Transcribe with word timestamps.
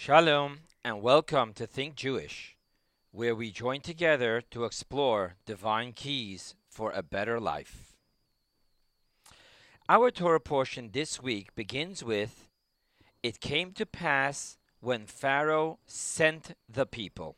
Shalom 0.00 0.60
and 0.84 1.02
welcome 1.02 1.52
to 1.54 1.66
Think 1.66 1.96
Jewish, 1.96 2.56
where 3.10 3.34
we 3.34 3.50
join 3.50 3.80
together 3.80 4.40
to 4.52 4.64
explore 4.64 5.34
divine 5.44 5.92
keys 5.92 6.54
for 6.70 6.92
a 6.92 7.02
better 7.02 7.40
life. 7.40 7.96
Our 9.88 10.12
Torah 10.12 10.38
portion 10.38 10.90
this 10.92 11.20
week 11.20 11.52
begins 11.56 12.04
with 12.04 12.48
It 13.24 13.40
came 13.40 13.72
to 13.72 13.84
pass 13.84 14.56
when 14.78 15.04
Pharaoh 15.06 15.80
sent 15.84 16.54
the 16.68 16.86
people. 16.86 17.34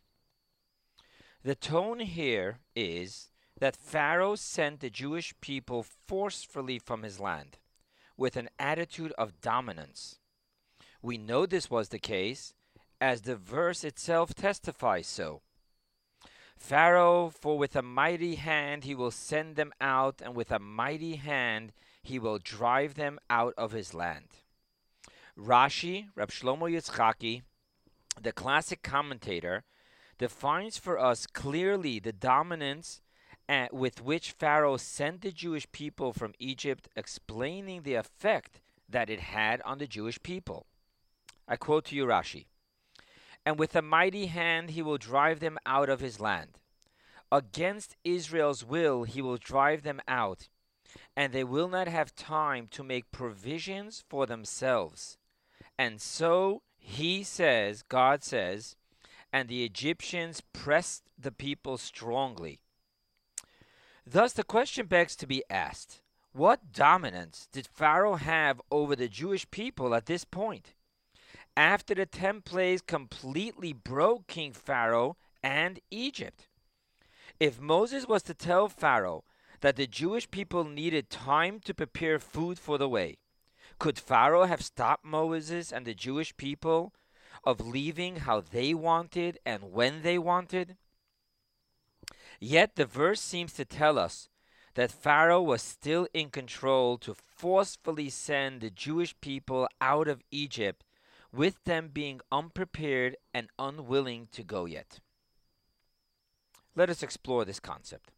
The 1.42 1.54
tone 1.54 2.00
here 2.00 2.58
is 2.76 3.30
that 3.58 3.74
Pharaoh 3.74 4.34
sent 4.34 4.80
the 4.80 4.90
Jewish 4.90 5.32
people 5.40 5.86
forcefully 6.06 6.78
from 6.78 7.04
his 7.04 7.18
land 7.18 7.56
with 8.18 8.36
an 8.36 8.50
attitude 8.58 9.12
of 9.16 9.40
dominance. 9.40 10.18
We 11.02 11.18
know 11.18 11.46
this 11.46 11.70
was 11.70 11.88
the 11.88 11.98
case 11.98 12.54
as 13.00 13.22
the 13.22 13.36
verse 13.36 13.84
itself 13.84 14.34
testifies 14.34 15.06
so. 15.06 15.40
Pharaoh, 16.56 17.30
for 17.30 17.56
with 17.56 17.74
a 17.74 17.82
mighty 17.82 18.34
hand 18.34 18.84
he 18.84 18.94
will 18.94 19.10
send 19.10 19.56
them 19.56 19.72
out, 19.80 20.20
and 20.22 20.34
with 20.34 20.52
a 20.52 20.58
mighty 20.58 21.16
hand 21.16 21.72
he 22.02 22.18
will 22.18 22.38
drive 22.38 22.94
them 22.94 23.18
out 23.30 23.54
of 23.56 23.72
his 23.72 23.94
land. 23.94 24.26
Rashi, 25.38 26.08
Reb 26.14 26.30
Shlomo 26.30 26.70
Yitzchaki, 26.70 27.42
the 28.20 28.32
classic 28.32 28.82
commentator, 28.82 29.64
defines 30.18 30.76
for 30.76 30.98
us 30.98 31.26
clearly 31.26 31.98
the 31.98 32.12
dominance 32.12 33.00
uh, 33.48 33.68
with 33.72 34.02
which 34.02 34.32
Pharaoh 34.32 34.76
sent 34.76 35.22
the 35.22 35.32
Jewish 35.32 35.70
people 35.72 36.12
from 36.12 36.34
Egypt, 36.38 36.88
explaining 36.94 37.82
the 37.82 37.94
effect 37.94 38.60
that 38.86 39.08
it 39.08 39.20
had 39.20 39.62
on 39.62 39.78
the 39.78 39.86
Jewish 39.86 40.22
people. 40.22 40.66
I 41.50 41.56
quote 41.56 41.86
to 41.86 41.96
you 41.96 42.06
Rashi 42.06 42.46
And 43.44 43.58
with 43.58 43.74
a 43.74 43.82
mighty 43.82 44.26
hand 44.26 44.70
he 44.70 44.82
will 44.82 44.98
drive 44.98 45.40
them 45.40 45.58
out 45.66 45.88
of 45.88 45.98
his 45.98 46.20
land. 46.20 46.60
Against 47.32 47.96
Israel's 48.04 48.64
will 48.64 49.02
he 49.02 49.20
will 49.20 49.36
drive 49.36 49.82
them 49.82 50.00
out, 50.06 50.48
and 51.16 51.32
they 51.32 51.42
will 51.42 51.68
not 51.68 51.88
have 51.88 52.14
time 52.14 52.68
to 52.70 52.84
make 52.84 53.10
provisions 53.10 54.04
for 54.08 54.26
themselves. 54.26 55.18
And 55.76 56.00
so 56.00 56.62
he 56.78 57.24
says, 57.24 57.82
God 57.82 58.22
says, 58.22 58.76
and 59.32 59.48
the 59.48 59.64
Egyptians 59.64 60.40
pressed 60.52 61.02
the 61.18 61.32
people 61.32 61.78
strongly. 61.78 62.60
Thus, 64.06 64.32
the 64.32 64.44
question 64.44 64.86
begs 64.86 65.16
to 65.16 65.26
be 65.26 65.42
asked 65.50 66.00
what 66.32 66.72
dominance 66.72 67.48
did 67.50 67.66
Pharaoh 67.66 68.14
have 68.14 68.60
over 68.70 68.94
the 68.94 69.08
Jewish 69.08 69.50
people 69.50 69.96
at 69.96 70.06
this 70.06 70.24
point? 70.24 70.74
After 71.56 71.94
the 71.94 72.06
ten 72.06 72.42
plagues 72.42 72.82
completely 72.82 73.72
broke 73.72 74.26
King 74.26 74.52
Pharaoh 74.52 75.16
and 75.42 75.80
Egypt. 75.90 76.48
If 77.38 77.60
Moses 77.60 78.06
was 78.06 78.22
to 78.24 78.34
tell 78.34 78.68
Pharaoh 78.68 79.24
that 79.60 79.76
the 79.76 79.86
Jewish 79.86 80.30
people 80.30 80.64
needed 80.64 81.10
time 81.10 81.60
to 81.60 81.74
prepare 81.74 82.18
food 82.18 82.58
for 82.58 82.78
the 82.78 82.88
way, 82.88 83.18
could 83.78 83.98
Pharaoh 83.98 84.44
have 84.44 84.62
stopped 84.64 85.04
Moses 85.04 85.72
and 85.72 85.86
the 85.86 85.94
Jewish 85.94 86.36
people 86.36 86.94
of 87.44 87.66
leaving 87.66 88.16
how 88.16 88.40
they 88.40 88.74
wanted 88.74 89.38
and 89.44 89.72
when 89.72 90.02
they 90.02 90.18
wanted? 90.18 90.76
Yet 92.38 92.76
the 92.76 92.86
verse 92.86 93.20
seems 93.20 93.52
to 93.54 93.64
tell 93.64 93.98
us 93.98 94.28
that 94.74 94.92
Pharaoh 94.92 95.42
was 95.42 95.62
still 95.62 96.06
in 96.14 96.30
control 96.30 96.96
to 96.98 97.14
forcefully 97.14 98.08
send 98.08 98.60
the 98.60 98.70
Jewish 98.70 99.14
people 99.20 99.68
out 99.80 100.08
of 100.08 100.22
Egypt, 100.30 100.84
with 101.32 101.62
them 101.64 101.90
being 101.92 102.20
unprepared 102.32 103.16
and 103.32 103.48
unwilling 103.58 104.28
to 104.32 104.42
go 104.42 104.64
yet. 104.64 105.00
Let 106.74 106.90
us 106.90 107.02
explore 107.02 107.44
this 107.44 107.60
concept. 107.60 108.12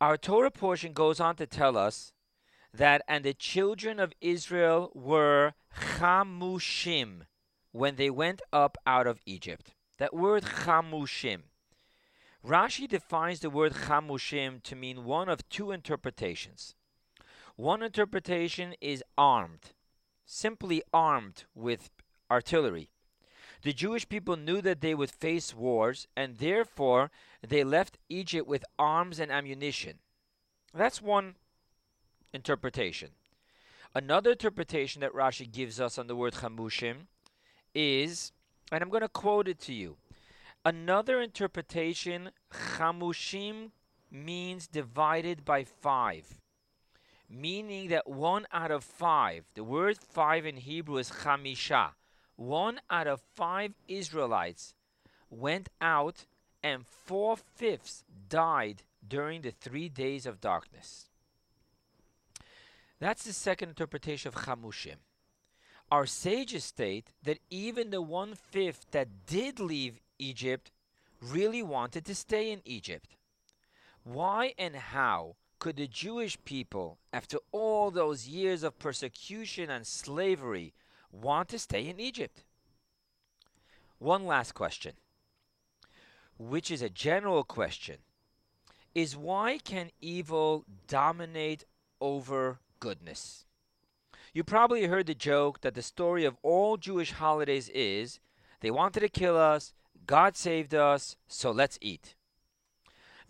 Our 0.00 0.16
Torah 0.16 0.50
portion 0.50 0.92
goes 0.92 1.20
on 1.20 1.36
to 1.36 1.46
tell 1.46 1.76
us 1.76 2.12
that, 2.72 3.02
and 3.08 3.24
the 3.24 3.34
children 3.34 3.98
of 3.98 4.12
Israel 4.20 4.90
were 4.94 5.54
chamushim 5.98 7.22
when 7.72 7.96
they 7.96 8.10
went 8.10 8.40
up 8.52 8.78
out 8.86 9.06
of 9.06 9.20
Egypt. 9.26 9.74
That 9.98 10.14
word 10.14 10.44
chamushim. 10.44 11.42
Rashi 12.44 12.88
defines 12.88 13.40
the 13.40 13.50
word 13.50 13.74
chamushim 13.74 14.62
to 14.62 14.74
mean 14.74 15.04
one 15.04 15.28
of 15.28 15.46
two 15.48 15.70
interpretations. 15.70 16.74
One 17.56 17.82
interpretation 17.82 18.74
is 18.80 19.04
armed, 19.18 19.74
simply 20.30 20.80
armed 20.92 21.44
with 21.56 21.90
artillery. 22.30 22.88
The 23.62 23.72
Jewish 23.72 24.08
people 24.08 24.36
knew 24.36 24.60
that 24.62 24.80
they 24.80 24.94
would 24.94 25.10
face 25.10 25.54
wars, 25.54 26.06
and 26.16 26.38
therefore 26.38 27.10
they 27.46 27.64
left 27.64 27.98
Egypt 28.08 28.46
with 28.46 28.64
arms 28.78 29.18
and 29.18 29.30
ammunition. 29.32 29.98
That's 30.72 31.02
one 31.02 31.34
interpretation. 32.32 33.10
Another 33.92 34.30
interpretation 34.30 35.00
that 35.00 35.12
Rashi 35.12 35.50
gives 35.50 35.80
us 35.80 35.98
on 35.98 36.06
the 36.06 36.14
word 36.14 36.34
chamushim 36.34 37.08
is, 37.74 38.30
and 38.70 38.82
I'm 38.82 38.88
going 38.88 39.02
to 39.02 39.08
quote 39.08 39.48
it 39.48 39.58
to 39.62 39.74
you. 39.74 39.96
Another 40.64 41.20
interpretation, 41.20 42.30
chamushim 42.52 43.72
means 44.12 44.68
divided 44.68 45.44
by 45.44 45.64
five, 45.64 46.38
meaning 47.30 47.88
that 47.88 48.08
one 48.08 48.46
out 48.52 48.72
of 48.72 48.82
five, 48.82 49.44
the 49.54 49.62
word 49.62 49.98
five 49.98 50.44
in 50.44 50.56
Hebrew 50.56 50.96
is 50.96 51.10
chamisha, 51.10 51.90
one 52.36 52.80
out 52.90 53.06
of 53.06 53.20
five 53.20 53.74
Israelites 53.86 54.74
went 55.30 55.68
out 55.80 56.26
and 56.62 56.84
four 56.86 57.36
fifths 57.36 58.04
died 58.28 58.82
during 59.06 59.42
the 59.42 59.52
three 59.52 59.88
days 59.88 60.26
of 60.26 60.40
darkness. 60.40 61.06
That's 62.98 63.24
the 63.24 63.32
second 63.32 63.70
interpretation 63.70 64.28
of 64.28 64.34
chamushim. 64.34 64.96
Our 65.90 66.06
sages 66.06 66.64
state 66.64 67.12
that 67.22 67.38
even 67.48 67.90
the 67.90 68.02
one 68.02 68.34
fifth 68.34 68.86
that 68.90 69.26
did 69.26 69.58
leave 69.58 70.00
Egypt 70.18 70.70
really 71.20 71.62
wanted 71.62 72.04
to 72.06 72.14
stay 72.14 72.50
in 72.50 72.60
Egypt. 72.64 73.16
Why 74.04 74.54
and 74.58 74.76
how 74.76 75.36
could 75.60 75.76
the 75.76 75.86
Jewish 75.86 76.42
people, 76.44 76.98
after 77.12 77.36
all 77.52 77.90
those 77.90 78.26
years 78.26 78.62
of 78.64 78.78
persecution 78.78 79.70
and 79.70 79.86
slavery, 79.86 80.72
want 81.12 81.50
to 81.50 81.58
stay 81.58 81.86
in 81.86 82.00
Egypt? 82.00 82.42
One 83.98 84.26
last 84.26 84.54
question, 84.54 84.94
which 86.38 86.70
is 86.70 86.80
a 86.80 86.88
general 86.88 87.44
question, 87.44 87.98
is 88.94 89.16
why 89.16 89.58
can 89.58 89.90
evil 90.00 90.64
dominate 90.88 91.64
over 92.00 92.58
goodness? 92.80 93.44
You 94.32 94.42
probably 94.42 94.86
heard 94.86 95.06
the 95.06 95.14
joke 95.14 95.60
that 95.60 95.74
the 95.74 95.82
story 95.82 96.24
of 96.24 96.38
all 96.42 96.78
Jewish 96.78 97.12
holidays 97.12 97.68
is 97.74 98.18
they 98.60 98.70
wanted 98.70 99.00
to 99.00 99.08
kill 99.08 99.36
us, 99.36 99.74
God 100.06 100.36
saved 100.36 100.74
us, 100.74 101.16
so 101.28 101.50
let's 101.50 101.78
eat. 101.82 102.14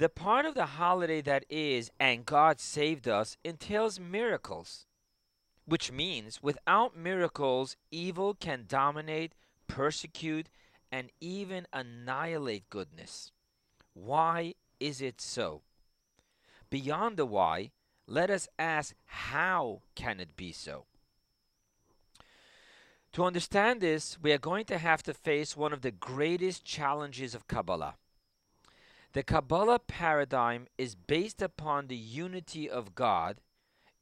The 0.00 0.09
part 0.09 0.47
of 0.47 0.55
the 0.55 0.65
holiday 0.65 1.21
that 1.21 1.44
is, 1.50 1.91
and 2.00 2.25
God 2.25 2.59
saved 2.59 3.06
us, 3.06 3.37
entails 3.44 4.00
miracles, 4.00 4.87
which 5.66 5.93
means 5.93 6.43
without 6.43 6.97
miracles, 6.97 7.77
evil 7.91 8.33
can 8.33 8.65
dominate, 8.66 9.34
persecute, 9.66 10.49
and 10.91 11.10
even 11.21 11.66
annihilate 11.71 12.71
goodness. 12.71 13.31
Why 13.93 14.55
is 14.81 15.03
it 15.03 15.21
so? 15.21 15.60
Beyond 16.71 17.19
the 17.19 17.27
why, 17.27 17.71
let 18.06 18.31
us 18.31 18.49
ask 18.59 18.94
how 19.05 19.83
can 19.94 20.19
it 20.19 20.34
be 20.34 20.50
so? 20.50 20.87
To 23.13 23.25
understand 23.25 23.83
this, 23.83 24.16
we 24.22 24.33
are 24.33 24.39
going 24.39 24.65
to 24.65 24.78
have 24.78 25.03
to 25.03 25.13
face 25.13 25.59
one 25.59 25.75
of 25.75 25.83
the 25.83 25.91
greatest 25.91 26.65
challenges 26.65 27.34
of 27.34 27.47
Kabbalah. 27.47 27.97
The 29.12 29.24
Kabbalah 29.24 29.80
paradigm 29.80 30.68
is 30.78 30.95
based 30.95 31.42
upon 31.42 31.89
the 31.89 31.97
unity 31.97 32.71
of 32.71 32.95
God, 32.95 33.41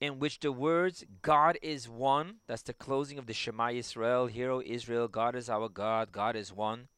in 0.00 0.19
which 0.19 0.40
the 0.40 0.52
words 0.52 1.05
God 1.22 1.58
is 1.62 1.88
one, 1.88 2.37
that's 2.46 2.62
the 2.62 2.75
closing 2.75 3.19
of 3.19 3.26
the 3.26 3.32
Shema 3.32 3.70
Israel, 3.70 4.26
Hero 4.26 4.60
Israel, 4.60 5.08
God 5.08 5.34
is 5.34 5.49
our 5.49 5.70
God, 5.70 6.12
God 6.12 6.37
is 6.37 6.52
one. 6.52 6.88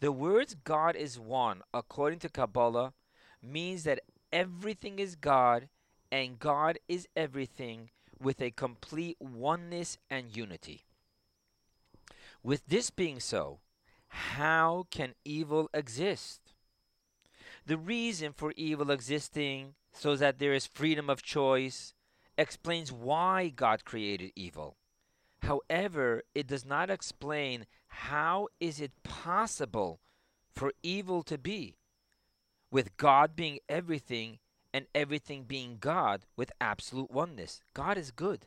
The 0.00 0.10
words 0.10 0.54
God 0.54 0.96
is 0.96 1.20
one, 1.20 1.62
according 1.72 2.18
to 2.20 2.28
Kabbalah, 2.28 2.92
means 3.40 3.84
that 3.84 4.00
everything 4.32 4.98
is 4.98 5.14
God 5.14 5.68
and 6.10 6.40
God 6.40 6.80
is 6.88 7.06
everything 7.14 7.90
with 8.20 8.42
a 8.42 8.50
complete 8.50 9.16
oneness 9.20 9.98
and 10.10 10.36
unity. 10.36 10.84
With 12.42 12.66
this 12.66 12.90
being 12.90 13.20
so, 13.20 13.60
how 14.08 14.86
can 14.90 15.14
evil 15.24 15.70
exist? 15.72 16.45
The 17.66 17.76
reason 17.76 18.32
for 18.32 18.52
evil 18.56 18.92
existing, 18.92 19.74
so 19.92 20.14
that 20.16 20.38
there 20.38 20.54
is 20.54 20.68
freedom 20.68 21.10
of 21.10 21.22
choice, 21.22 21.94
explains 22.38 22.92
why 22.92 23.48
God 23.48 23.84
created 23.84 24.30
evil. 24.36 24.76
However, 25.42 26.22
it 26.34 26.46
does 26.46 26.64
not 26.64 26.90
explain 26.90 27.66
how 27.88 28.48
is 28.60 28.80
it 28.80 29.02
possible 29.02 30.00
for 30.54 30.72
evil 30.82 31.22
to 31.24 31.38
be 31.38 31.76
with 32.70 32.96
God 32.96 33.34
being 33.34 33.58
everything 33.68 34.38
and 34.72 34.86
everything 34.94 35.44
being 35.44 35.78
God 35.80 36.26
with 36.36 36.52
absolute 36.60 37.10
oneness. 37.10 37.60
God 37.74 37.98
is 37.98 38.10
good. 38.10 38.46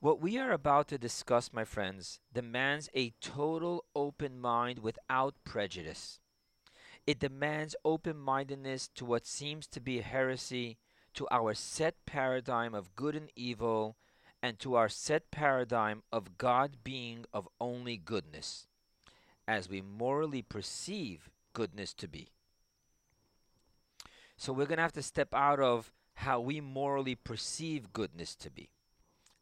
What 0.00 0.20
we 0.20 0.38
are 0.38 0.52
about 0.52 0.88
to 0.88 0.98
discuss, 0.98 1.52
my 1.52 1.64
friends, 1.64 2.20
demands 2.32 2.88
a 2.94 3.12
total 3.20 3.84
open 3.94 4.40
mind 4.40 4.78
without 4.78 5.34
prejudice. 5.44 6.20
It 7.08 7.20
demands 7.20 7.74
open 7.86 8.18
mindedness 8.18 8.86
to 8.96 9.06
what 9.06 9.26
seems 9.26 9.66
to 9.68 9.80
be 9.80 10.02
heresy, 10.02 10.76
to 11.14 11.26
our 11.30 11.54
set 11.54 11.94
paradigm 12.04 12.74
of 12.74 12.94
good 12.94 13.16
and 13.16 13.30
evil, 13.34 13.96
and 14.42 14.58
to 14.58 14.74
our 14.74 14.90
set 14.90 15.30
paradigm 15.30 16.02
of 16.12 16.36
God 16.36 16.84
being 16.84 17.24
of 17.32 17.48
only 17.62 17.96
goodness, 17.96 18.66
as 19.46 19.70
we 19.70 19.80
morally 19.80 20.42
perceive 20.42 21.30
goodness 21.54 21.94
to 21.94 22.06
be. 22.06 22.28
So 24.36 24.52
we're 24.52 24.66
going 24.66 24.76
to 24.76 24.82
have 24.82 24.92
to 24.92 25.02
step 25.02 25.32
out 25.32 25.60
of 25.60 25.90
how 26.12 26.40
we 26.40 26.60
morally 26.60 27.14
perceive 27.14 27.94
goodness 27.94 28.34
to 28.34 28.50
be 28.50 28.68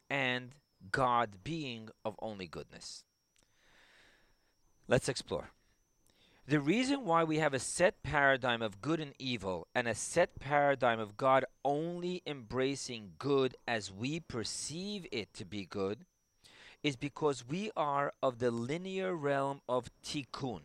and 0.09 0.55
God 0.89 1.43
being 1.43 1.89
of 2.05 2.15
only 2.19 2.47
goodness. 2.47 3.03
Let's 4.87 5.09
explore. 5.09 5.51
The 6.47 6.61
reason 6.61 7.03
why 7.03 7.25
we 7.25 7.39
have 7.39 7.53
a 7.53 7.59
set 7.59 8.01
paradigm 8.03 8.61
of 8.61 8.81
good 8.81 9.01
and 9.01 9.13
evil 9.19 9.67
and 9.75 9.85
a 9.85 9.93
set 9.93 10.39
paradigm 10.39 10.97
of 10.97 11.17
God 11.17 11.43
only 11.65 12.23
embracing 12.25 13.11
good 13.19 13.57
as 13.67 13.91
we 13.91 14.21
perceive 14.21 15.05
it 15.11 15.33
to 15.33 15.43
be 15.43 15.65
good 15.65 16.05
is 16.83 16.95
because 16.95 17.45
we 17.45 17.69
are 17.75 18.13
of 18.23 18.39
the 18.39 18.49
linear 18.49 19.13
realm 19.13 19.59
of 19.67 19.89
tikkun. 20.01 20.61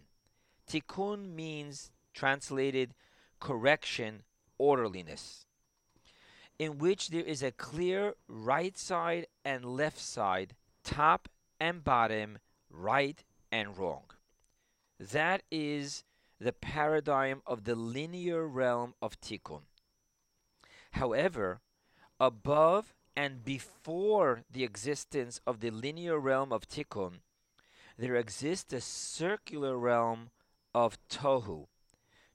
Tikkun 0.70 1.34
means, 1.34 1.90
translated, 2.14 2.94
correction, 3.40 4.22
orderliness 4.58 5.46
in 6.62 6.78
which 6.78 7.08
there 7.08 7.24
is 7.24 7.42
a 7.42 7.50
clear 7.50 8.14
right 8.28 8.78
side 8.78 9.26
and 9.44 9.64
left 9.64 9.98
side, 9.98 10.54
top 10.84 11.28
and 11.58 11.82
bottom, 11.82 12.38
right 12.70 13.24
and 13.50 13.76
wrong. 13.76 14.04
That 15.10 15.42
is 15.50 16.04
the 16.38 16.52
paradigm 16.52 17.42
of 17.44 17.64
the 17.64 17.74
linear 17.74 18.46
realm 18.46 18.94
of 19.02 19.20
tikkun. 19.20 19.62
However, 20.92 21.60
above 22.20 22.94
and 23.16 23.44
before 23.44 24.44
the 24.48 24.62
existence 24.62 25.40
of 25.44 25.58
the 25.58 25.70
linear 25.70 26.20
realm 26.20 26.52
of 26.52 26.68
tikkun, 26.68 27.14
there 27.98 28.14
exists 28.14 28.72
a 28.72 28.80
circular 28.80 29.76
realm 29.76 30.30
of 30.72 30.98
tohu. 31.08 31.66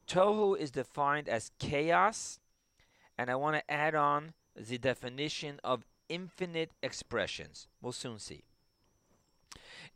Tohu 0.06 0.58
is 0.58 0.72
defined 0.72 1.30
as 1.30 1.52
chaos 1.60 2.40
and 3.18 3.32
I 3.32 3.36
want 3.36 3.56
to 3.56 3.72
add 3.72 3.96
on 3.96 4.34
the 4.56 4.78
definition 4.78 5.62
of 5.64 5.86
infinite 6.10 6.72
expressions. 6.84 7.68
We'll 7.82 7.94
soon 7.94 8.20
see. 8.20 8.44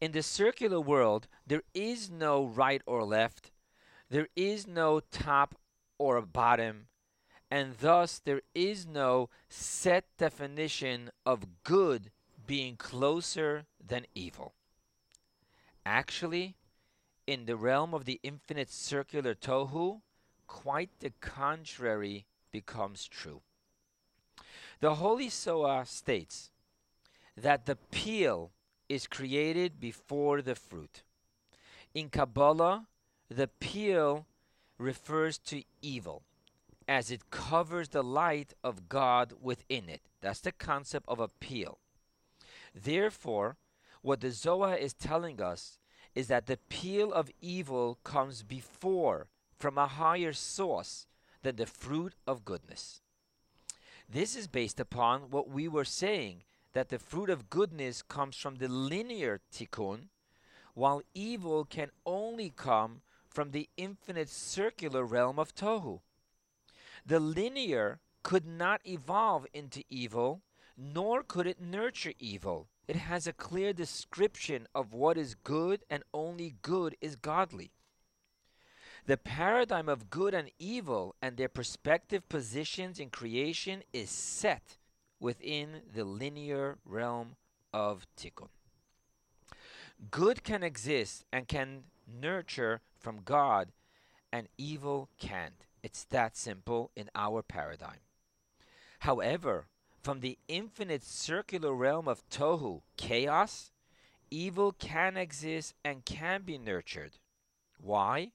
In 0.01 0.13
the 0.13 0.23
circular 0.23 0.81
world, 0.81 1.27
there 1.45 1.61
is 1.75 2.09
no 2.09 2.43
right 2.43 2.81
or 2.87 3.03
left, 3.03 3.51
there 4.09 4.27
is 4.35 4.65
no 4.65 4.99
top 4.99 5.55
or 5.99 6.19
bottom, 6.23 6.87
and 7.51 7.77
thus 7.79 8.17
there 8.17 8.41
is 8.55 8.87
no 8.87 9.29
set 9.47 10.05
definition 10.17 11.11
of 11.23 11.63
good 11.63 12.09
being 12.47 12.77
closer 12.77 13.67
than 13.79 14.07
evil. 14.15 14.55
Actually, 15.85 16.55
in 17.27 17.45
the 17.45 17.55
realm 17.55 17.93
of 17.93 18.05
the 18.05 18.19
infinite 18.23 18.71
circular 18.71 19.35
tohu, 19.35 20.01
quite 20.47 20.89
the 20.99 21.11
contrary 21.21 22.25
becomes 22.51 23.07
true. 23.07 23.41
The 24.79 24.95
Holy 24.95 25.29
Zohar 25.29 25.85
states 25.85 26.49
that 27.37 27.67
the 27.67 27.75
peel 27.75 28.51
is 28.91 29.07
created 29.07 29.79
before 29.79 30.41
the 30.41 30.53
fruit. 30.53 31.03
In 31.93 32.09
Kabbalah, 32.09 32.87
the 33.29 33.47
peel 33.47 34.25
refers 34.77 35.37
to 35.37 35.63
evil 35.81 36.23
as 36.89 37.09
it 37.09 37.29
covers 37.29 37.87
the 37.87 38.03
light 38.03 38.53
of 38.65 38.89
God 38.89 39.33
within 39.41 39.87
it. 39.87 40.01
That's 40.19 40.41
the 40.41 40.51
concept 40.51 41.05
of 41.07 41.21
a 41.21 41.29
peel. 41.29 41.79
Therefore, 42.75 43.55
what 44.01 44.19
the 44.19 44.31
Zohar 44.31 44.75
is 44.75 44.93
telling 44.93 45.41
us 45.41 45.79
is 46.13 46.27
that 46.27 46.47
the 46.47 46.59
peel 46.67 47.13
of 47.13 47.31
evil 47.39 47.97
comes 48.03 48.43
before, 48.43 49.29
from 49.57 49.77
a 49.77 49.87
higher 49.87 50.33
source, 50.33 51.07
than 51.43 51.55
the 51.55 51.65
fruit 51.65 52.13
of 52.27 52.43
goodness. 52.43 52.99
This 54.09 54.35
is 54.35 54.47
based 54.47 54.81
upon 54.81 55.29
what 55.29 55.49
we 55.49 55.69
were 55.69 55.85
saying 55.85 56.43
that 56.73 56.89
the 56.89 56.99
fruit 56.99 57.29
of 57.29 57.49
goodness 57.49 58.01
comes 58.01 58.35
from 58.37 58.55
the 58.55 58.67
linear 58.67 59.41
tikkun, 59.51 60.07
while 60.73 61.01
evil 61.13 61.65
can 61.65 61.89
only 62.05 62.49
come 62.49 63.01
from 63.29 63.51
the 63.51 63.69
infinite 63.77 64.29
circular 64.29 65.05
realm 65.05 65.37
of 65.39 65.53
tohu. 65.55 65.99
The 67.05 67.19
linear 67.19 67.99
could 68.23 68.45
not 68.45 68.81
evolve 68.85 69.47
into 69.53 69.83
evil, 69.89 70.41
nor 70.77 71.23
could 71.23 71.47
it 71.47 71.61
nurture 71.61 72.13
evil. 72.19 72.67
It 72.87 72.95
has 72.95 73.27
a 73.27 73.33
clear 73.33 73.73
description 73.73 74.67
of 74.73 74.93
what 74.93 75.17
is 75.17 75.35
good, 75.35 75.83
and 75.89 76.03
only 76.13 76.55
good 76.61 76.95
is 77.01 77.15
godly. 77.15 77.71
The 79.05 79.17
paradigm 79.17 79.89
of 79.89 80.09
good 80.09 80.33
and 80.33 80.51
evil 80.59 81.15
and 81.21 81.35
their 81.35 81.49
respective 81.55 82.29
positions 82.29 82.99
in 82.99 83.09
creation 83.09 83.83
is 83.91 84.09
set 84.09 84.77
within 85.21 85.83
the 85.93 86.03
linear 86.03 86.79
realm 86.83 87.35
of 87.71 88.05
tikkun. 88.17 88.49
Good 90.09 90.43
can 90.43 90.63
exist 90.63 91.25
and 91.31 91.47
can 91.47 91.83
nurture 92.07 92.81
from 92.99 93.21
God, 93.23 93.71
and 94.33 94.47
evil 94.57 95.09
can't. 95.19 95.65
It's 95.83 96.03
that 96.05 96.35
simple 96.35 96.91
in 96.95 97.09
our 97.15 97.41
paradigm. 97.41 97.99
However, 98.99 99.67
from 100.01 100.19
the 100.19 100.37
infinite 100.47 101.03
circular 101.03 101.73
realm 101.73 102.07
of 102.07 102.27
tohu, 102.29 102.81
chaos, 102.97 103.71
evil 104.31 104.71
can 104.71 105.17
exist 105.17 105.75
and 105.85 106.03
can 106.05 106.41
be 106.41 106.57
nurtured. 106.57 107.17
Why? 107.79 108.31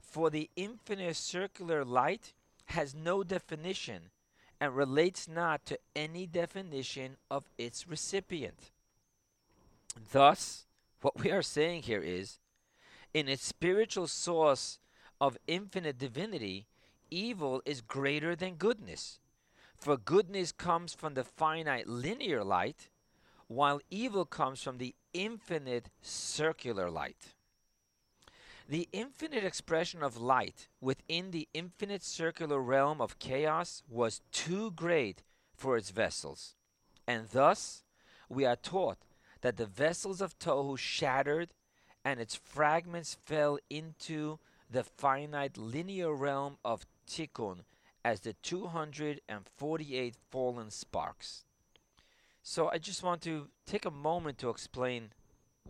For 0.00 0.30
the 0.30 0.50
infinite 0.56 1.16
circular 1.16 1.84
light 1.84 2.32
has 2.66 2.94
no 2.94 3.22
definition 3.22 4.10
and 4.60 4.74
relates 4.74 5.28
not 5.28 5.64
to 5.66 5.78
any 5.94 6.26
definition 6.26 7.16
of 7.30 7.50
its 7.58 7.86
recipient. 7.86 8.70
Thus, 10.12 10.66
what 11.00 11.20
we 11.20 11.30
are 11.30 11.42
saying 11.42 11.82
here 11.82 12.02
is 12.02 12.38
in 13.14 13.28
its 13.28 13.44
spiritual 13.44 14.06
source 14.06 14.78
of 15.20 15.38
infinite 15.46 15.98
divinity, 15.98 16.66
evil 17.10 17.62
is 17.64 17.80
greater 17.80 18.34
than 18.34 18.54
goodness. 18.54 19.20
For 19.76 19.96
goodness 19.96 20.52
comes 20.52 20.94
from 20.94 21.14
the 21.14 21.24
finite 21.24 21.86
linear 21.86 22.42
light, 22.42 22.88
while 23.46 23.80
evil 23.90 24.24
comes 24.24 24.62
from 24.62 24.78
the 24.78 24.94
infinite 25.12 25.90
circular 26.02 26.90
light. 26.90 27.35
The 28.68 28.88
infinite 28.92 29.44
expression 29.44 30.02
of 30.02 30.16
light 30.16 30.66
within 30.80 31.30
the 31.30 31.48
infinite 31.54 32.02
circular 32.02 32.60
realm 32.60 33.00
of 33.00 33.20
chaos 33.20 33.84
was 33.88 34.22
too 34.32 34.72
great 34.72 35.22
for 35.54 35.76
its 35.76 35.90
vessels. 35.90 36.56
And 37.06 37.28
thus, 37.28 37.84
we 38.28 38.44
are 38.44 38.56
taught 38.56 38.98
that 39.42 39.56
the 39.56 39.66
vessels 39.66 40.20
of 40.20 40.36
Tohu 40.40 40.76
shattered 40.76 41.50
and 42.04 42.18
its 42.18 42.34
fragments 42.34 43.16
fell 43.24 43.58
into 43.70 44.40
the 44.68 44.82
finite 44.82 45.56
linear 45.56 46.12
realm 46.12 46.58
of 46.64 46.86
Tikkun 47.08 47.60
as 48.04 48.20
the 48.20 48.32
248 48.32 50.16
fallen 50.28 50.70
sparks. 50.70 51.44
So 52.42 52.68
I 52.68 52.78
just 52.78 53.04
want 53.04 53.22
to 53.22 53.48
take 53.64 53.84
a 53.84 53.90
moment 53.90 54.38
to 54.38 54.50
explain 54.50 55.10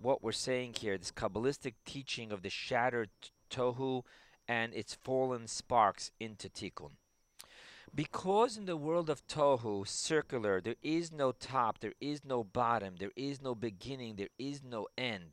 what 0.03 0.23
we're 0.23 0.33
saying 0.33 0.75
here, 0.79 0.99
this 0.99 1.11
Kabbalistic 1.11 1.75
teaching 1.85 2.33
of 2.33 2.43
the 2.43 2.50
shattered 2.50 3.11
tohu 3.50 4.03
and 4.49 4.73
its 4.75 4.95
fallen 4.95 5.47
sparks 5.47 6.11
into 6.21 6.49
tikkun. 6.49 6.93
Because 7.95 8.57
in 8.57 8.67
the 8.67 8.76
world 8.76 9.09
of 9.09 9.26
tohu, 9.26 9.87
circular, 9.87 10.61
there 10.61 10.76
is 10.83 11.11
no 11.11 11.33
top, 11.33 11.79
there 11.79 11.95
is 12.00 12.25
no 12.25 12.45
bottom, 12.45 12.97
there 12.99 13.12
is 13.17 13.41
no 13.41 13.55
beginning, 13.55 14.17
there 14.17 14.29
is 14.38 14.62
no 14.62 14.87
end. 14.99 15.33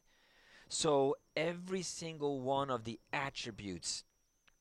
So 0.69 1.15
every 1.35 1.81
single 1.81 2.39
one 2.39 2.69
of 2.69 2.83
the 2.83 2.99
attributes, 3.11 4.03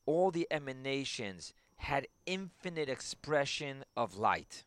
all 0.05 0.31
the 0.31 0.49
emanations, 0.51 1.53
had 1.77 2.07
infinite 2.27 2.89
expression 2.89 3.85
of 3.97 4.17
light. 4.17 4.65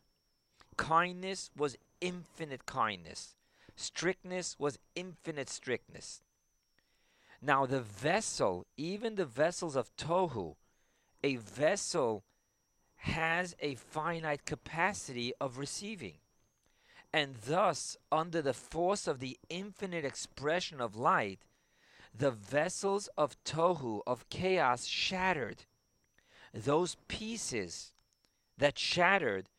Kindness 0.76 1.50
was 1.56 1.76
infinite 2.00 2.66
kindness. 2.66 3.36
Strictness 3.76 4.56
was 4.58 4.78
infinite 4.94 5.48
strictness. 5.48 6.22
Now, 7.40 7.66
the 7.66 7.80
vessel, 7.80 8.66
even 8.76 9.14
the 9.14 9.26
vessels 9.26 9.76
of 9.76 9.94
Tohu, 9.96 10.56
a 11.22 11.36
vessel 11.36 12.24
has 12.96 13.54
a 13.60 13.74
finite 13.74 14.44
capacity 14.44 15.32
of 15.40 15.58
receiving. 15.58 16.14
And 17.12 17.36
thus, 17.46 17.96
under 18.10 18.42
the 18.42 18.54
force 18.54 19.06
of 19.06 19.20
the 19.20 19.38
infinite 19.48 20.04
expression 20.04 20.80
of 20.80 20.96
light, 20.96 21.40
the 22.14 22.30
vessels 22.30 23.08
of 23.16 23.36
Tohu, 23.44 24.00
of 24.06 24.28
chaos, 24.28 24.86
shattered. 24.86 25.64
Those 26.52 26.96
pieces 27.08 27.92
that 28.58 28.78
shattered, 28.78 29.50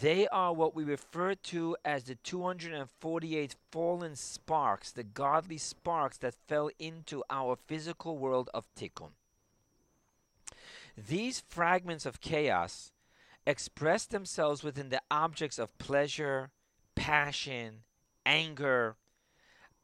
they 0.00 0.26
are 0.28 0.54
what 0.54 0.74
we 0.74 0.84
refer 0.84 1.34
to 1.34 1.76
as 1.84 2.04
the 2.04 2.14
248 2.14 3.56
fallen 3.70 4.16
sparks, 4.16 4.90
the 4.90 5.02
godly 5.02 5.58
sparks 5.58 6.16
that 6.18 6.34
fell 6.48 6.70
into 6.78 7.22
our 7.28 7.56
physical 7.66 8.16
world 8.16 8.48
of 8.54 8.64
Tikkun. 8.74 9.10
These 10.96 11.42
fragments 11.46 12.06
of 12.06 12.22
chaos 12.22 12.90
express 13.46 14.06
themselves 14.06 14.62
within 14.62 14.88
the 14.88 15.02
objects 15.10 15.58
of 15.58 15.76
pleasure, 15.76 16.52
passion, 16.94 17.82
anger. 18.24 18.96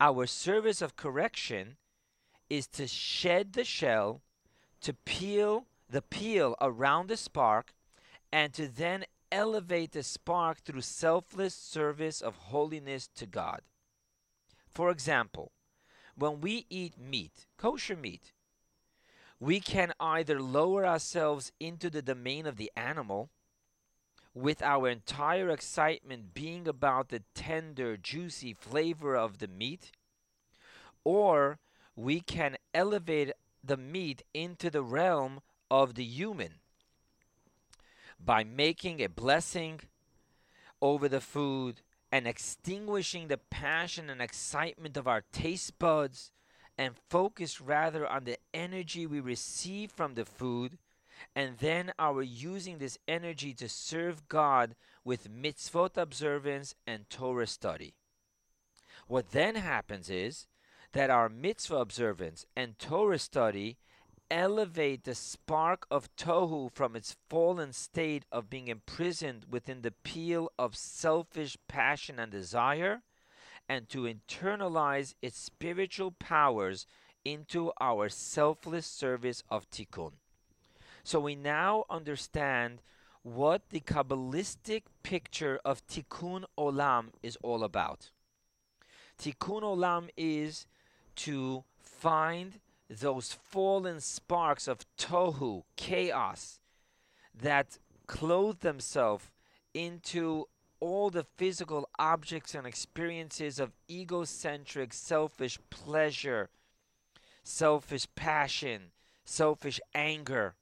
Our 0.00 0.26
service 0.26 0.80
of 0.80 0.96
correction 0.96 1.76
is 2.48 2.66
to 2.68 2.86
shed 2.86 3.52
the 3.52 3.64
shell, 3.64 4.22
to 4.80 4.94
peel 4.94 5.66
the 5.90 6.00
peel 6.00 6.56
around 6.62 7.08
the 7.08 7.16
spark, 7.18 7.74
and 8.32 8.54
to 8.54 8.68
then 8.68 9.04
elevate 9.30 9.92
the 9.92 10.02
spark 10.02 10.60
through 10.60 10.80
selfless 10.80 11.54
service 11.54 12.20
of 12.20 12.36
holiness 12.36 13.08
to 13.16 13.26
God. 13.26 13.60
For 14.72 14.90
example, 14.90 15.52
when 16.16 16.40
we 16.40 16.66
eat 16.68 16.98
meat, 16.98 17.46
kosher 17.56 17.96
meat, 17.96 18.32
we 19.40 19.60
can 19.60 19.92
either 20.00 20.40
lower 20.40 20.84
ourselves 20.86 21.52
into 21.60 21.90
the 21.90 22.02
domain 22.02 22.46
of 22.46 22.56
the 22.56 22.72
animal, 22.76 23.30
with 24.34 24.62
our 24.62 24.88
entire 24.88 25.50
excitement 25.50 26.34
being 26.34 26.68
about 26.68 27.08
the 27.08 27.22
tender, 27.34 27.96
juicy 27.96 28.52
flavor 28.52 29.16
of 29.16 29.38
the 29.38 29.48
meat, 29.48 29.90
or 31.04 31.58
we 31.96 32.20
can 32.20 32.56
elevate 32.72 33.32
the 33.64 33.76
meat 33.76 34.22
into 34.32 34.70
the 34.70 34.82
realm 34.82 35.40
of 35.70 35.94
the 35.94 36.04
human 36.04 36.60
by 38.18 38.44
making 38.44 39.00
a 39.00 39.08
blessing 39.08 39.80
over 40.80 41.08
the 41.08 41.20
food 41.20 41.82
and 42.10 42.26
extinguishing 42.26 43.28
the 43.28 43.38
passion 43.38 44.08
and 44.10 44.20
excitement 44.22 44.96
of 44.96 45.06
our 45.06 45.22
taste 45.32 45.78
buds 45.78 46.32
and 46.76 46.94
focus 47.08 47.60
rather 47.60 48.06
on 48.06 48.24
the 48.24 48.38
energy 48.54 49.06
we 49.06 49.20
receive 49.20 49.90
from 49.90 50.14
the 50.14 50.24
food 50.24 50.78
and 51.34 51.58
then 51.58 51.92
our 51.98 52.22
using 52.22 52.78
this 52.78 52.98
energy 53.08 53.52
to 53.54 53.68
serve 53.68 54.28
God 54.28 54.76
with 55.04 55.30
mitzvot 55.30 55.96
observance 55.96 56.74
and 56.86 57.10
Torah 57.10 57.46
study. 57.46 57.94
What 59.06 59.32
then 59.32 59.56
happens 59.56 60.10
is 60.10 60.46
that 60.92 61.10
our 61.10 61.28
mitzvah 61.28 61.76
observance 61.76 62.46
and 62.56 62.78
Torah 62.78 63.18
study 63.18 63.78
elevate 64.30 65.04
the 65.04 65.14
spark 65.14 65.86
of 65.90 66.14
tohu 66.16 66.70
from 66.72 66.94
its 66.94 67.16
fallen 67.28 67.72
state 67.72 68.24
of 68.30 68.50
being 68.50 68.68
imprisoned 68.68 69.46
within 69.50 69.82
the 69.82 69.90
peel 69.90 70.50
of 70.58 70.76
selfish 70.76 71.56
passion 71.68 72.18
and 72.18 72.32
desire, 72.32 73.02
and 73.68 73.88
to 73.88 74.02
internalize 74.02 75.14
its 75.20 75.38
spiritual 75.38 76.10
powers 76.10 76.86
into 77.24 77.70
our 77.80 78.08
selfless 78.08 78.86
service 78.86 79.42
of 79.50 79.68
tikkun. 79.70 80.12
So 81.04 81.20
we 81.20 81.34
now 81.34 81.84
understand 81.90 82.80
what 83.22 83.70
the 83.70 83.80
Kabbalistic 83.80 84.82
picture 85.02 85.60
of 85.64 85.86
tikkun 85.86 86.44
olam 86.58 87.08
is 87.22 87.36
all 87.42 87.64
about. 87.64 88.10
Tikkun 89.18 89.62
olam 89.62 90.08
is 90.16 90.66
to 91.16 91.64
find 91.82 92.60
those 92.88 93.32
fallen 93.32 94.00
sparks 94.00 94.66
of 94.66 94.86
tohu, 94.96 95.64
chaos, 95.76 96.58
that 97.34 97.78
clothe 98.06 98.60
themselves 98.60 99.30
into 99.74 100.46
all 100.80 101.10
the 101.10 101.26
physical 101.36 101.88
objects 101.98 102.54
and 102.54 102.66
experiences 102.66 103.58
of 103.58 103.72
egocentric, 103.90 104.92
selfish 104.92 105.58
pleasure, 105.70 106.48
selfish 107.42 108.06
passion, 108.14 108.92
selfish 109.24 109.80
anger. 109.94 110.54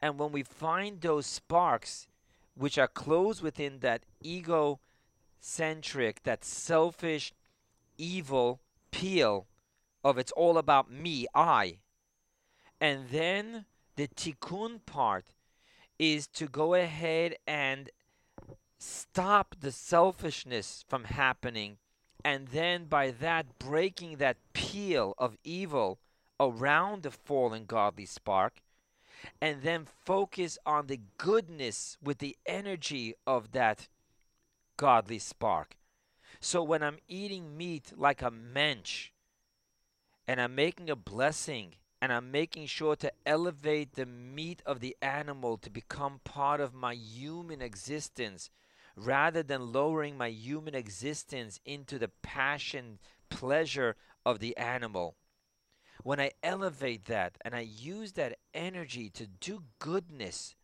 And 0.00 0.18
when 0.18 0.32
we 0.32 0.42
find 0.42 1.00
those 1.00 1.26
sparks, 1.26 2.06
which 2.54 2.78
are 2.78 2.88
closed 2.88 3.42
within 3.42 3.80
that 3.80 4.04
egocentric, 4.24 6.22
that 6.22 6.44
selfish, 6.44 7.32
evil 7.98 8.60
peel, 8.90 9.46
of 10.06 10.18
it's 10.18 10.30
all 10.32 10.56
about 10.56 10.88
me, 10.88 11.26
I. 11.34 11.78
And 12.80 13.08
then 13.08 13.64
the 13.96 14.06
tikkun 14.06 14.86
part 14.86 15.34
is 15.98 16.28
to 16.28 16.46
go 16.46 16.74
ahead 16.74 17.34
and 17.44 17.90
stop 18.78 19.56
the 19.58 19.72
selfishness 19.72 20.84
from 20.86 21.04
happening 21.04 21.78
and 22.24 22.48
then 22.48 22.84
by 22.84 23.10
that 23.10 23.58
breaking 23.58 24.18
that 24.18 24.36
peel 24.52 25.14
of 25.18 25.36
evil 25.42 25.98
around 26.38 27.02
the 27.02 27.10
fallen 27.10 27.64
godly 27.64 28.06
spark 28.06 28.60
and 29.40 29.62
then 29.62 29.88
focus 30.04 30.56
on 30.64 30.86
the 30.86 31.00
goodness 31.18 31.98
with 32.00 32.18
the 32.18 32.36
energy 32.46 33.14
of 33.26 33.50
that 33.52 33.88
godly 34.76 35.18
spark. 35.18 35.76
So 36.38 36.62
when 36.62 36.84
I'm 36.84 36.98
eating 37.08 37.56
meat 37.56 37.92
like 37.96 38.22
a 38.22 38.30
mensch, 38.30 39.10
and 40.26 40.40
I'm 40.40 40.54
making 40.54 40.90
a 40.90 40.96
blessing 40.96 41.74
and 42.00 42.12
I'm 42.12 42.30
making 42.30 42.66
sure 42.66 42.96
to 42.96 43.12
elevate 43.24 43.94
the 43.94 44.06
meat 44.06 44.62
of 44.66 44.80
the 44.80 44.96
animal 45.00 45.56
to 45.58 45.70
become 45.70 46.20
part 46.24 46.60
of 46.60 46.74
my 46.74 46.94
human 46.94 47.62
existence 47.62 48.50
rather 48.96 49.42
than 49.42 49.72
lowering 49.72 50.16
my 50.16 50.28
human 50.28 50.74
existence 50.74 51.60
into 51.64 51.98
the 51.98 52.10
passion, 52.22 52.98
pleasure 53.30 53.96
of 54.24 54.40
the 54.40 54.56
animal. 54.56 55.16
When 56.02 56.20
I 56.20 56.32
elevate 56.42 57.06
that 57.06 57.38
and 57.42 57.54
I 57.54 57.60
use 57.60 58.12
that 58.12 58.38
energy 58.52 59.10
to 59.10 59.26
do 59.26 59.62
goodness, 59.78 60.54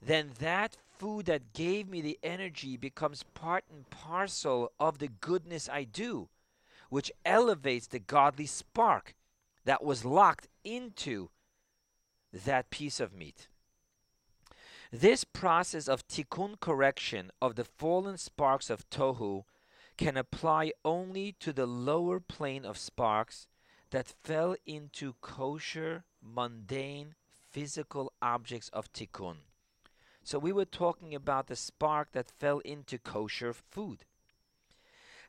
then 0.00 0.32
that 0.38 0.76
food 0.98 1.26
that 1.26 1.52
gave 1.52 1.88
me 1.88 2.00
the 2.00 2.18
energy 2.22 2.76
becomes 2.76 3.22
part 3.34 3.64
and 3.70 3.88
parcel 3.90 4.72
of 4.78 4.98
the 4.98 5.08
goodness 5.08 5.68
I 5.68 5.84
do 5.84 6.28
which 6.88 7.12
elevates 7.24 7.86
the 7.86 7.98
godly 7.98 8.46
spark 8.46 9.14
that 9.64 9.82
was 9.82 10.04
locked 10.04 10.48
into 10.64 11.30
that 12.32 12.70
piece 12.70 13.00
of 13.00 13.12
meat. 13.12 13.48
This 14.92 15.24
process 15.24 15.88
of 15.88 16.06
tikkun 16.06 16.60
correction 16.60 17.30
of 17.42 17.56
the 17.56 17.64
fallen 17.64 18.16
sparks 18.18 18.70
of 18.70 18.88
tohu 18.88 19.44
can 19.96 20.16
apply 20.16 20.72
only 20.84 21.32
to 21.40 21.52
the 21.52 21.66
lower 21.66 22.20
plane 22.20 22.64
of 22.64 22.78
sparks 22.78 23.48
that 23.90 24.14
fell 24.22 24.54
into 24.66 25.14
kosher, 25.20 26.04
mundane, 26.22 27.14
physical 27.50 28.12
objects 28.20 28.68
of 28.70 28.92
tikkun. 28.92 29.36
So 30.22 30.38
we 30.38 30.52
were 30.52 30.64
talking 30.64 31.14
about 31.14 31.46
the 31.46 31.56
spark 31.56 32.12
that 32.12 32.30
fell 32.30 32.58
into 32.60 32.98
kosher 32.98 33.52
food. 33.52 34.04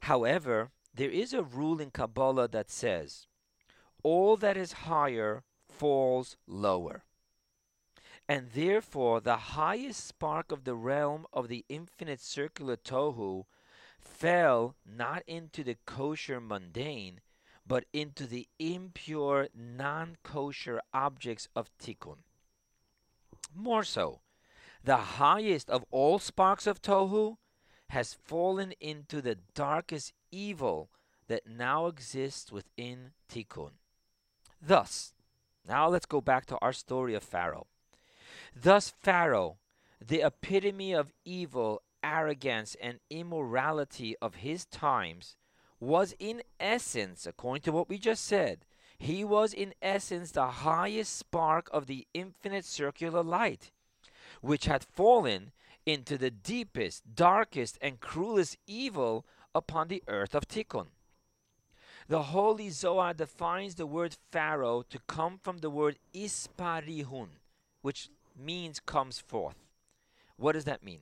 However, 0.01 0.71
there 0.97 1.11
is 1.11 1.31
a 1.31 1.43
rule 1.43 1.79
in 1.79 1.91
Kabbalah 1.91 2.47
that 2.47 2.71
says, 2.71 3.27
all 4.03 4.35
that 4.37 4.57
is 4.57 4.87
higher 4.87 5.43
falls 5.69 6.37
lower. 6.47 7.03
And 8.27 8.49
therefore, 8.51 9.21
the 9.21 9.37
highest 9.37 10.05
spark 10.05 10.51
of 10.51 10.63
the 10.63 10.75
realm 10.75 11.25
of 11.31 11.47
the 11.47 11.65
infinite 11.69 12.19
circular 12.19 12.75
Tohu 12.75 13.45
fell 13.99 14.75
not 14.85 15.23
into 15.27 15.63
the 15.63 15.77
kosher 15.85 16.41
mundane, 16.41 17.21
but 17.65 17.85
into 17.93 18.25
the 18.25 18.47
impure, 18.59 19.47
non 19.55 20.17
kosher 20.23 20.81
objects 20.93 21.47
of 21.55 21.69
Tikkun. 21.77 22.23
More 23.53 23.83
so, 23.83 24.21
the 24.83 24.97
highest 24.97 25.69
of 25.69 25.85
all 25.91 26.17
sparks 26.17 26.65
of 26.65 26.81
Tohu 26.81 27.37
has 27.89 28.13
fallen 28.13 28.73
into 28.79 29.21
the 29.21 29.37
darkest 29.53 30.13
evil 30.31 30.89
that 31.27 31.47
now 31.47 31.87
exists 31.87 32.51
within 32.51 33.11
Tikkun. 33.29 33.71
Thus, 34.61 35.13
now 35.67 35.87
let's 35.87 36.05
go 36.05 36.21
back 36.21 36.45
to 36.47 36.57
our 36.61 36.73
story 36.73 37.13
of 37.15 37.23
Pharaoh. 37.23 37.67
Thus, 38.55 38.89
Pharaoh, 38.89 39.57
the 40.05 40.21
epitome 40.25 40.93
of 40.93 41.13
evil, 41.25 41.81
arrogance, 42.03 42.75
and 42.81 42.99
immorality 43.09 44.15
of 44.21 44.35
his 44.35 44.65
times, 44.65 45.35
was 45.79 46.15
in 46.19 46.41
essence, 46.59 47.27
according 47.27 47.61
to 47.63 47.71
what 47.71 47.89
we 47.89 47.97
just 47.97 48.25
said, 48.25 48.65
he 48.97 49.23
was 49.23 49.53
in 49.53 49.73
essence 49.81 50.31
the 50.31 50.47
highest 50.47 51.15
spark 51.15 51.69
of 51.71 51.85
the 51.85 52.07
infinite 52.13 52.65
circular 52.65 53.23
light, 53.23 53.71
which 54.41 54.65
had 54.65 54.83
fallen 54.83 55.51
into 55.87 56.17
the 56.17 56.29
deepest, 56.29 57.15
darkest, 57.15 57.77
and 57.81 58.01
cruelest 58.01 58.57
evil 58.67 59.25
upon 59.55 59.87
the 59.87 60.03
earth 60.09 60.35
of 60.35 60.45
Tikkun. 60.45 60.87
The 62.09 62.23
Holy 62.23 62.69
Zohar 62.69 63.13
defines 63.13 63.75
the 63.75 63.87
word 63.87 64.17
Pharaoh 64.29 64.83
to 64.89 64.99
come 65.07 65.39
from 65.41 65.59
the 65.59 65.69
word 65.69 65.97
Isparihun, 66.13 67.29
which 67.81 68.09
means 68.37 68.81
comes 68.81 69.19
forth. 69.19 69.55
What 70.35 70.53
does 70.53 70.65
that 70.65 70.83
mean? 70.83 70.99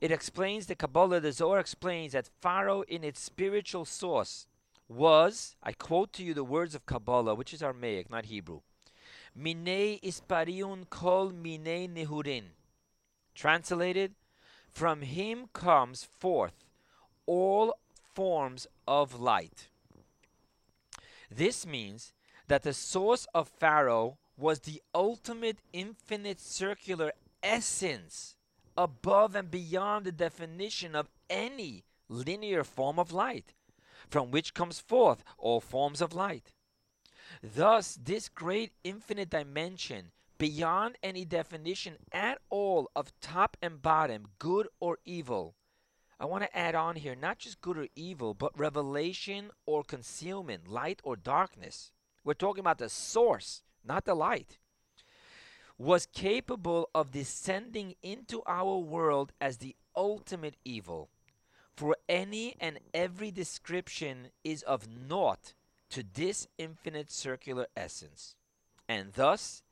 It 0.00 0.12
explains 0.12 0.66
the 0.66 0.76
Kabbalah, 0.76 1.18
the 1.18 1.32
Zohar 1.32 1.58
explains 1.58 2.12
that 2.12 2.30
Pharaoh 2.40 2.82
in 2.86 3.02
its 3.02 3.20
spiritual 3.20 3.84
source 3.84 4.46
was, 4.88 5.56
I 5.60 5.72
quote 5.72 6.12
to 6.14 6.22
you 6.22 6.34
the 6.34 6.44
words 6.44 6.76
of 6.76 6.86
Kabbalah, 6.86 7.34
which 7.34 7.52
is 7.52 7.62
Aramaic, 7.62 8.10
not 8.10 8.26
Hebrew. 8.26 8.60
Mine 9.34 9.98
ispariun 10.04 10.88
kol 10.88 11.32
mine 11.32 11.94
nehurin. 11.94 12.44
Translated, 13.34 14.14
from 14.70 15.02
him 15.02 15.48
comes 15.52 16.04
forth 16.04 16.64
all 17.26 17.74
forms 18.14 18.66
of 18.86 19.20
light. 19.20 19.68
This 21.30 21.66
means 21.66 22.12
that 22.48 22.62
the 22.62 22.74
source 22.74 23.26
of 23.34 23.48
Pharaoh 23.48 24.18
was 24.36 24.60
the 24.60 24.82
ultimate 24.94 25.58
infinite 25.72 26.40
circular 26.40 27.12
essence 27.42 28.36
above 28.76 29.34
and 29.34 29.50
beyond 29.50 30.04
the 30.04 30.12
definition 30.12 30.94
of 30.94 31.08
any 31.30 31.84
linear 32.08 32.64
form 32.64 32.98
of 32.98 33.12
light, 33.12 33.54
from 34.08 34.30
which 34.30 34.54
comes 34.54 34.80
forth 34.80 35.24
all 35.38 35.60
forms 35.60 36.00
of 36.00 36.14
light. 36.14 36.52
Thus, 37.42 37.98
this 38.02 38.28
great 38.28 38.72
infinite 38.82 39.30
dimension, 39.30 40.12
beyond 40.38 40.96
any 41.02 41.24
definition 41.24 41.96
at 42.12 42.38
all 42.50 42.90
of 42.94 43.18
top 43.20 43.56
and 43.62 43.80
bottom, 43.80 44.28
good 44.38 44.68
or 44.80 44.98
evil, 45.04 45.54
I 46.18 46.26
want 46.26 46.44
to 46.44 46.56
add 46.56 46.74
on 46.74 46.96
here 46.96 47.14
not 47.14 47.38
just 47.38 47.60
good 47.60 47.76
or 47.76 47.88
evil, 47.96 48.34
but 48.34 48.58
revelation 48.58 49.50
or 49.66 49.82
concealment, 49.82 50.68
light 50.68 51.00
or 51.02 51.16
darkness. 51.16 51.92
We're 52.24 52.34
talking 52.34 52.60
about 52.60 52.78
the 52.78 52.88
source, 52.88 53.62
not 53.84 54.04
the 54.04 54.14
light. 54.14 54.58
Was 55.76 56.06
capable 56.06 56.88
of 56.94 57.10
descending 57.10 57.96
into 58.02 58.42
our 58.46 58.78
world 58.78 59.32
as 59.40 59.58
the 59.58 59.74
ultimate 59.96 60.56
evil. 60.64 61.10
For 61.74 61.96
any 62.08 62.54
and 62.60 62.78
every 62.94 63.32
description 63.32 64.28
is 64.44 64.62
of 64.62 64.86
naught 64.88 65.54
to 65.90 66.04
this 66.14 66.46
infinite 66.56 67.10
circular 67.10 67.66
essence. 67.76 68.36
And 68.88 69.12
thus, 69.12 69.62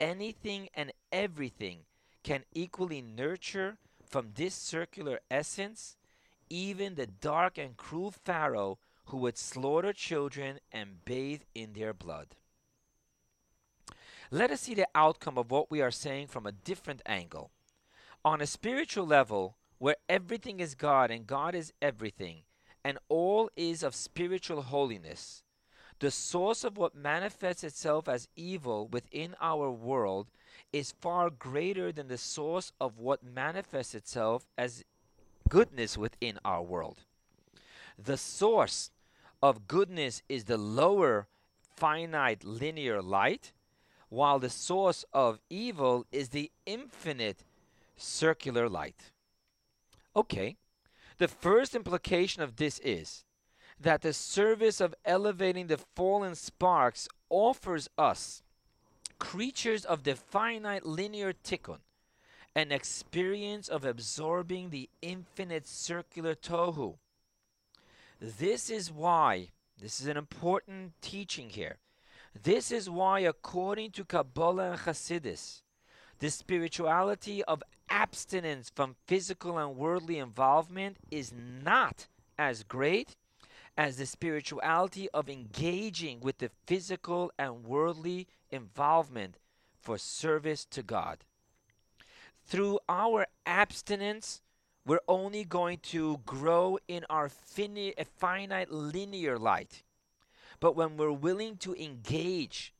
anything 0.00 0.68
and 0.74 0.92
everything 1.12 1.80
can 2.22 2.44
equally 2.52 3.00
nurture 3.00 3.78
from 4.08 4.32
this 4.34 4.54
circular 4.54 5.20
essence, 5.30 5.96
even 6.48 6.94
the 6.94 7.06
dark 7.06 7.58
and 7.58 7.76
cruel 7.76 8.10
Pharaoh 8.10 8.78
who 9.06 9.18
would 9.18 9.38
slaughter 9.38 9.92
children 9.92 10.58
and 10.72 11.04
bathe 11.04 11.42
in 11.54 11.72
their 11.72 11.92
blood. 11.92 12.28
Let 14.30 14.50
us 14.50 14.62
see 14.62 14.74
the 14.74 14.88
outcome 14.94 15.38
of 15.38 15.50
what 15.50 15.70
we 15.70 15.80
are 15.80 15.92
saying 15.92 16.26
from 16.26 16.46
a 16.46 16.52
different 16.52 17.02
angle. 17.06 17.50
On 18.24 18.40
a 18.40 18.46
spiritual 18.46 19.06
level, 19.06 19.56
where 19.78 19.96
everything 20.08 20.58
is 20.58 20.74
God 20.74 21.10
and 21.10 21.26
God 21.26 21.54
is 21.54 21.72
everything, 21.80 22.42
and 22.84 22.98
all 23.08 23.50
is 23.56 23.82
of 23.82 23.94
spiritual 23.94 24.62
holiness, 24.62 25.44
the 25.98 26.10
source 26.10 26.64
of 26.64 26.76
what 26.76 26.94
manifests 26.94 27.64
itself 27.64 28.08
as 28.08 28.28
evil 28.36 28.86
within 28.88 29.34
our 29.40 29.70
world 29.70 30.26
is 30.72 30.94
far 31.00 31.30
greater 31.30 31.92
than 31.92 32.08
the 32.08 32.18
source 32.18 32.72
of 32.80 32.98
what 32.98 33.24
manifests 33.24 33.94
itself 33.94 34.46
as 34.58 34.84
goodness 35.48 35.96
within 35.96 36.38
our 36.44 36.62
world. 36.62 37.02
The 37.98 38.16
source 38.16 38.90
of 39.42 39.66
goodness 39.66 40.22
is 40.28 40.44
the 40.44 40.58
lower 40.58 41.28
finite 41.76 42.44
linear 42.44 43.00
light, 43.00 43.52
while 44.08 44.38
the 44.38 44.50
source 44.50 45.04
of 45.12 45.40
evil 45.50 46.04
is 46.12 46.30
the 46.30 46.50
infinite 46.64 47.44
circular 47.96 48.68
light. 48.68 49.12
Okay, 50.14 50.56
the 51.18 51.28
first 51.28 51.74
implication 51.74 52.42
of 52.42 52.56
this 52.56 52.78
is 52.80 53.24
that 53.80 54.02
the 54.02 54.12
service 54.12 54.80
of 54.80 54.94
elevating 55.04 55.66
the 55.66 55.78
fallen 55.94 56.34
sparks 56.34 57.08
offers 57.28 57.88
us 57.98 58.42
creatures 59.18 59.84
of 59.84 60.04
the 60.04 60.14
finite 60.14 60.84
linear 60.84 61.32
tikkun, 61.32 61.78
an 62.54 62.72
experience 62.72 63.68
of 63.68 63.84
absorbing 63.84 64.70
the 64.70 64.88
infinite 65.02 65.66
circular 65.66 66.34
tohu. 66.34 66.96
This 68.20 68.70
is 68.70 68.90
why, 68.90 69.48
this 69.78 70.00
is 70.00 70.06
an 70.06 70.16
important 70.16 70.92
teaching 71.02 71.50
here. 71.50 71.76
This 72.42 72.70
is 72.70 72.88
why, 72.88 73.20
according 73.20 73.92
to 73.92 74.04
Kabbalah 74.04 74.72
and 74.72 74.80
Hasidus, 74.80 75.62
the 76.18 76.30
spirituality 76.30 77.44
of 77.44 77.62
abstinence 77.90 78.70
from 78.74 78.96
physical 79.06 79.58
and 79.58 79.76
worldly 79.76 80.18
involvement 80.18 80.96
is 81.10 81.32
not 81.32 82.08
as 82.38 82.62
great 82.62 83.16
as 83.76 83.96
the 83.96 84.06
spirituality 84.06 85.08
of 85.12 85.28
engaging 85.28 86.20
with 86.20 86.38
the 86.38 86.50
physical 86.66 87.30
and 87.38 87.64
worldly 87.64 88.26
involvement 88.50 89.36
for 89.80 89.98
service 89.98 90.64
to 90.64 90.82
God. 90.82 91.18
Through 92.46 92.78
our 92.88 93.26
abstinence, 93.44 94.40
we're 94.86 95.00
only 95.08 95.44
going 95.44 95.78
to 95.82 96.20
grow 96.24 96.78
in 96.86 97.04
our 97.10 97.28
fini- 97.28 97.94
finite 98.18 98.70
linear 98.70 99.38
light. 99.38 99.82
But 100.60 100.76
when 100.76 100.96
we're 100.96 101.12
willing 101.12 101.56
to 101.58 101.74
engage 101.74 102.72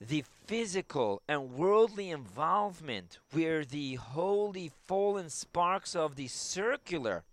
the 0.00 0.24
physical 0.46 1.22
and 1.28 1.52
worldly 1.52 2.10
involvement 2.10 3.18
where 3.32 3.64
the 3.64 3.96
holy 3.96 4.70
fallen 4.86 5.28
sparks 5.28 5.94
of 5.94 6.16
the 6.16 6.28
circular, 6.28 7.24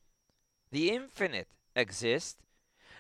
the 0.72 0.92
infinite, 0.92 1.48
exist, 1.76 2.38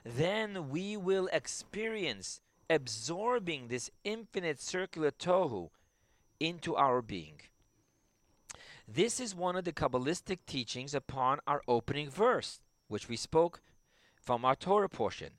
then 0.06 0.70
we 0.70 0.96
will 0.96 1.28
experience 1.34 2.40
absorbing 2.70 3.68
this 3.68 3.90
infinite 4.04 4.62
circular 4.62 5.12
tohu 5.12 5.70
into 6.40 6.76
our 6.76 7.02
being. 7.02 7.42
This 8.88 9.20
is 9.20 9.34
one 9.34 9.56
of 9.56 9.64
the 9.64 9.74
Kabbalistic 9.74 10.40
teachings 10.46 10.94
upon 10.94 11.40
our 11.48 11.64
opening 11.68 12.10
verse, 12.10 12.60
which 12.88 13.10
we 13.10 13.16
spoke 13.16 13.62
from 14.22 14.46
our 14.46 14.56
Torah 14.56 14.90
portion. 14.90 15.32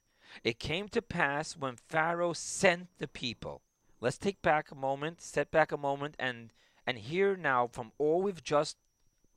It 0.42 0.58
came 0.58 0.88
to 0.88 1.00
pass 1.00 1.56
when 1.56 1.76
Pharaoh 1.76 2.32
sent 2.32 2.88
the 2.98 3.06
people. 3.06 3.62
Let's 4.00 4.18
take 4.18 4.42
back 4.42 4.72
a 4.72 4.74
moment, 4.74 5.22
step 5.22 5.52
back 5.52 5.70
a 5.70 5.76
moment, 5.76 6.16
and 6.18 6.52
and 6.88 6.98
hear 6.98 7.36
now 7.36 7.68
from 7.72 7.92
all 7.98 8.22
we've 8.22 8.42
just 8.42 8.76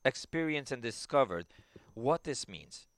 experienced 0.05 0.71
and 0.71 0.81
discovered 0.81 1.47
what 1.93 2.23
this 2.23 2.47
means. 2.47 2.88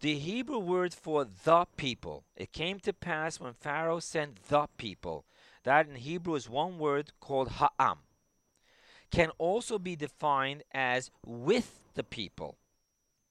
The 0.00 0.18
Hebrew 0.18 0.58
word 0.58 0.94
for 0.94 1.26
the 1.26 1.66
people. 1.76 2.24
It 2.34 2.52
came 2.52 2.80
to 2.80 2.92
pass 2.92 3.38
when 3.38 3.52
Pharaoh 3.52 4.00
sent 4.00 4.42
the 4.48 4.66
people. 4.78 5.26
That 5.64 5.88
in 5.88 5.96
Hebrew 5.96 6.36
is 6.36 6.48
one 6.48 6.78
word 6.78 7.12
called 7.20 7.48
ha'am. 7.48 7.98
Can 9.10 9.30
also 9.36 9.78
be 9.78 9.96
defined 9.96 10.62
as 10.72 11.10
with 11.26 11.80
the 11.94 12.04
people. 12.04 12.56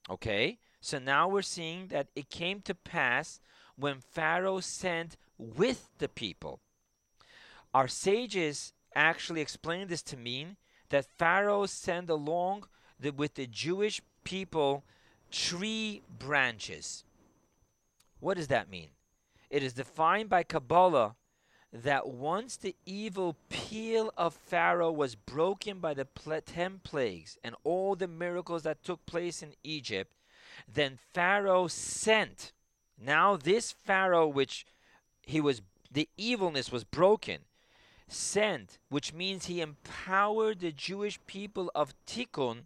Okay? 0.09 0.59
So 0.79 0.99
now 0.99 1.27
we're 1.27 1.41
seeing 1.41 1.87
that 1.87 2.07
it 2.15 2.29
came 2.29 2.61
to 2.61 2.75
pass 2.75 3.39
when 3.75 3.99
Pharaoh 3.99 4.59
sent 4.59 5.17
with 5.39 5.89
the 5.97 6.09
people. 6.09 6.59
Our 7.73 7.87
sages 7.87 8.73
actually 8.93 9.41
explain 9.41 9.87
this 9.87 10.03
to 10.03 10.17
mean 10.17 10.57
that 10.89 11.05
Pharaoh 11.17 11.65
sent 11.65 12.09
along 12.09 12.65
the, 12.99 13.11
with 13.11 13.35
the 13.35 13.47
Jewish 13.47 14.01
people 14.23 14.83
tree 15.31 16.01
branches. 16.17 17.03
What 18.19 18.37
does 18.37 18.47
that 18.47 18.69
mean? 18.69 18.89
It 19.49 19.63
is 19.63 19.73
defined 19.73 20.29
by 20.29 20.43
Kabbalah 20.43 21.15
that 21.71 22.07
once 22.07 22.57
the 22.57 22.75
evil 22.85 23.35
peel 23.49 24.11
of 24.17 24.33
Pharaoh 24.33 24.91
was 24.91 25.15
broken 25.15 25.79
by 25.79 25.93
the 25.93 26.07
ten 26.45 26.79
plagues 26.83 27.37
and 27.43 27.55
all 27.63 27.95
the 27.95 28.07
miracles 28.07 28.63
that 28.63 28.83
took 28.83 29.05
place 29.05 29.43
in 29.43 29.53
Egypt, 29.63 30.15
then 30.71 30.97
Pharaoh 31.13 31.67
sent. 31.67 32.53
Now, 33.01 33.37
this 33.37 33.71
Pharaoh, 33.71 34.27
which 34.27 34.65
he 35.21 35.39
was, 35.39 35.61
the 35.91 36.09
evilness 36.17 36.71
was 36.71 36.83
broken, 36.83 37.41
sent, 38.07 38.79
which 38.89 39.13
means 39.13 39.45
he 39.45 39.61
empowered 39.61 40.59
the 40.59 40.71
Jewish 40.71 41.19
people 41.27 41.71
of 41.75 41.93
Tikkun 42.05 42.65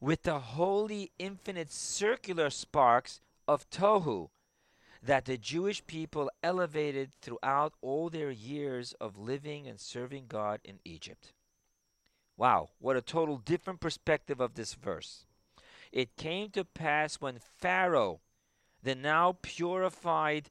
with 0.00 0.22
the 0.22 0.38
holy 0.38 1.10
infinite 1.18 1.72
circular 1.72 2.50
sparks 2.50 3.20
of 3.48 3.68
Tohu, 3.70 4.28
that 5.02 5.24
the 5.24 5.36
Jewish 5.36 5.86
people 5.86 6.30
elevated 6.42 7.12
throughout 7.20 7.74
all 7.80 8.10
their 8.10 8.30
years 8.30 8.92
of 9.00 9.18
living 9.18 9.66
and 9.66 9.80
serving 9.80 10.26
God 10.28 10.60
in 10.64 10.80
Egypt. 10.84 11.32
Wow, 12.36 12.70
what 12.78 12.96
a 12.96 13.02
total 13.02 13.38
different 13.38 13.80
perspective 13.80 14.40
of 14.40 14.54
this 14.54 14.74
verse. 14.74 15.24
It 15.92 16.16
came 16.16 16.50
to 16.50 16.64
pass 16.64 17.16
when 17.16 17.38
Pharaoh, 17.38 18.20
the 18.82 18.94
now 18.94 19.36
purified, 19.40 20.50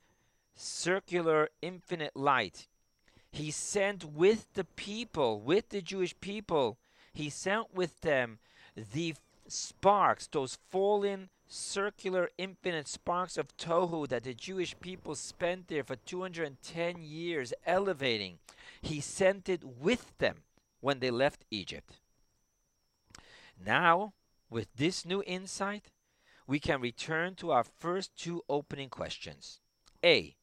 circular, 0.55 1.49
infinite 1.61 2.15
light, 2.15 2.67
he 3.31 3.51
sent 3.51 4.05
with 4.05 4.53
the 4.53 4.63
people, 4.63 5.41
with 5.41 5.69
the 5.69 5.81
Jewish 5.81 6.19
people, 6.21 6.79
he 7.13 7.29
sent 7.29 7.75
with 7.75 8.01
them 8.01 8.39
the 8.75 9.15
sparks, 9.47 10.27
those 10.27 10.57
fallen, 10.69 11.29
circular, 11.47 12.29
infinite 12.37 12.87
sparks 12.87 13.37
of 13.37 13.55
Tohu 13.57 14.07
that 14.09 14.23
the 14.23 14.33
Jewish 14.33 14.79
people 14.79 15.15
spent 15.15 15.67
there 15.67 15.83
for 15.83 15.95
210 15.95 17.03
years 17.03 17.53
elevating. 17.65 18.39
He 18.81 19.01
sent 19.01 19.49
it 19.49 19.63
with 19.63 20.17
them 20.17 20.43
when 20.81 20.99
they 20.99 21.11
left 21.11 21.45
Egypt. 21.51 21.93
Now, 23.63 24.13
with 24.49 24.67
this 24.75 25.05
new 25.05 25.23
insight, 25.25 25.91
we 26.47 26.59
can 26.59 26.81
return 26.81 27.35
to 27.35 27.51
our 27.51 27.63
first 27.63 28.15
two 28.15 28.43
opening 28.49 28.89
questions. 28.89 29.59
A. 30.03 30.35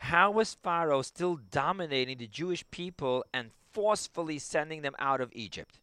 How 0.00 0.30
was 0.30 0.54
Pharaoh 0.54 1.02
still 1.02 1.36
dominating 1.50 2.18
the 2.18 2.28
Jewish 2.28 2.64
people 2.70 3.24
and 3.34 3.50
forcefully 3.72 4.38
sending 4.38 4.82
them 4.82 4.94
out 4.98 5.20
of 5.20 5.32
Egypt? 5.32 5.80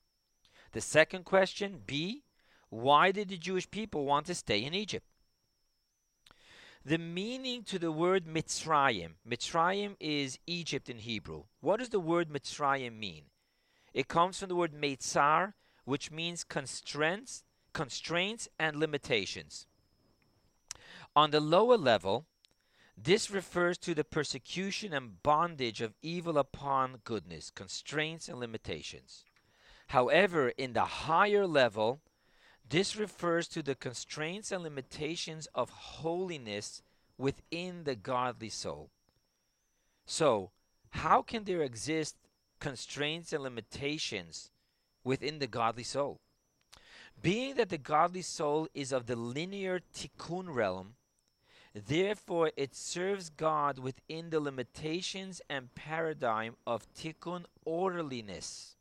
The 0.72 0.82
second 0.82 1.26
question, 1.26 1.82
B. 1.86 2.24
Why 2.76 3.14
did 3.14 3.30
the 3.30 3.38
Jewish 3.38 3.72
people 3.72 4.04
want 4.04 4.26
to 4.26 4.36
stay 4.36 4.62
in 4.62 4.74
Egypt? 4.74 5.06
The 6.84 6.98
meaning 6.98 7.64
to 7.64 7.80
the 7.80 7.92
word 7.92 8.26
Mitzrayim. 8.26 9.14
Mitzrayim 9.28 9.96
is 10.00 10.40
Egypt 10.46 10.90
in 10.90 10.98
Hebrew. 10.98 11.46
What 11.62 11.80
does 11.80 11.90
the 11.90 12.02
word 12.02 12.30
Mitzrayim 12.30 13.00
mean? 13.00 13.24
It 13.94 14.10
comes 14.10 14.40
from 14.40 14.50
the 14.50 14.56
word 14.56 14.74
Meitzar, 14.74 15.54
which 15.86 16.12
means 16.12 16.44
constraints, 16.44 17.44
constraints 17.72 18.50
and 18.60 18.76
limitations. 18.76 19.68
On 21.16 21.32
the 21.32 21.40
lower 21.40 21.78
level, 21.78 22.26
this 22.98 23.32
refers 23.32 23.78
to 23.80 23.96
the 23.96 24.04
persecution 24.04 24.92
and 24.92 25.24
bondage 25.24 25.80
of 25.80 25.96
evil 26.02 26.38
upon 26.38 27.00
goodness, 27.06 27.52
constraints 27.52 28.28
and 28.28 28.38
limitations. 28.38 29.24
However, 29.88 30.50
in 30.50 30.74
the 30.74 30.86
higher 30.86 31.48
level, 31.48 32.02
this 32.70 32.96
refers 32.96 33.48
to 33.50 33.62
the 33.62 33.76
constraints 33.76 34.52
and 34.52 34.64
limitations 34.64 35.48
of 35.54 35.70
holiness 35.70 36.82
within 37.18 37.84
the 37.84 37.96
godly 37.96 38.50
soul. 38.50 38.90
So, 40.06 40.52
how 40.90 41.22
can 41.22 41.44
there 41.44 41.62
exist 41.62 42.16
constraints 42.60 43.34
and 43.34 43.44
limitations 43.44 44.52
within 45.04 45.40
the 45.40 45.48
godly 45.48 45.84
soul? 45.84 46.20
Being 47.22 47.56
that 47.56 47.70
the 47.70 47.78
godly 47.78 48.22
soul 48.22 48.68
is 48.74 48.92
of 48.92 49.06
the 49.06 49.16
linear 49.16 49.80
tikkun 49.94 50.54
realm, 50.54 50.96
therefore 51.74 52.52
it 52.56 52.76
serves 52.76 53.30
God 53.30 53.80
within 53.80 54.30
the 54.30 54.40
limitations 54.40 55.42
and 55.50 55.74
paradigm 55.76 56.56
of 56.66 56.92
tikkun 56.94 57.46
orderliness. 57.64 58.75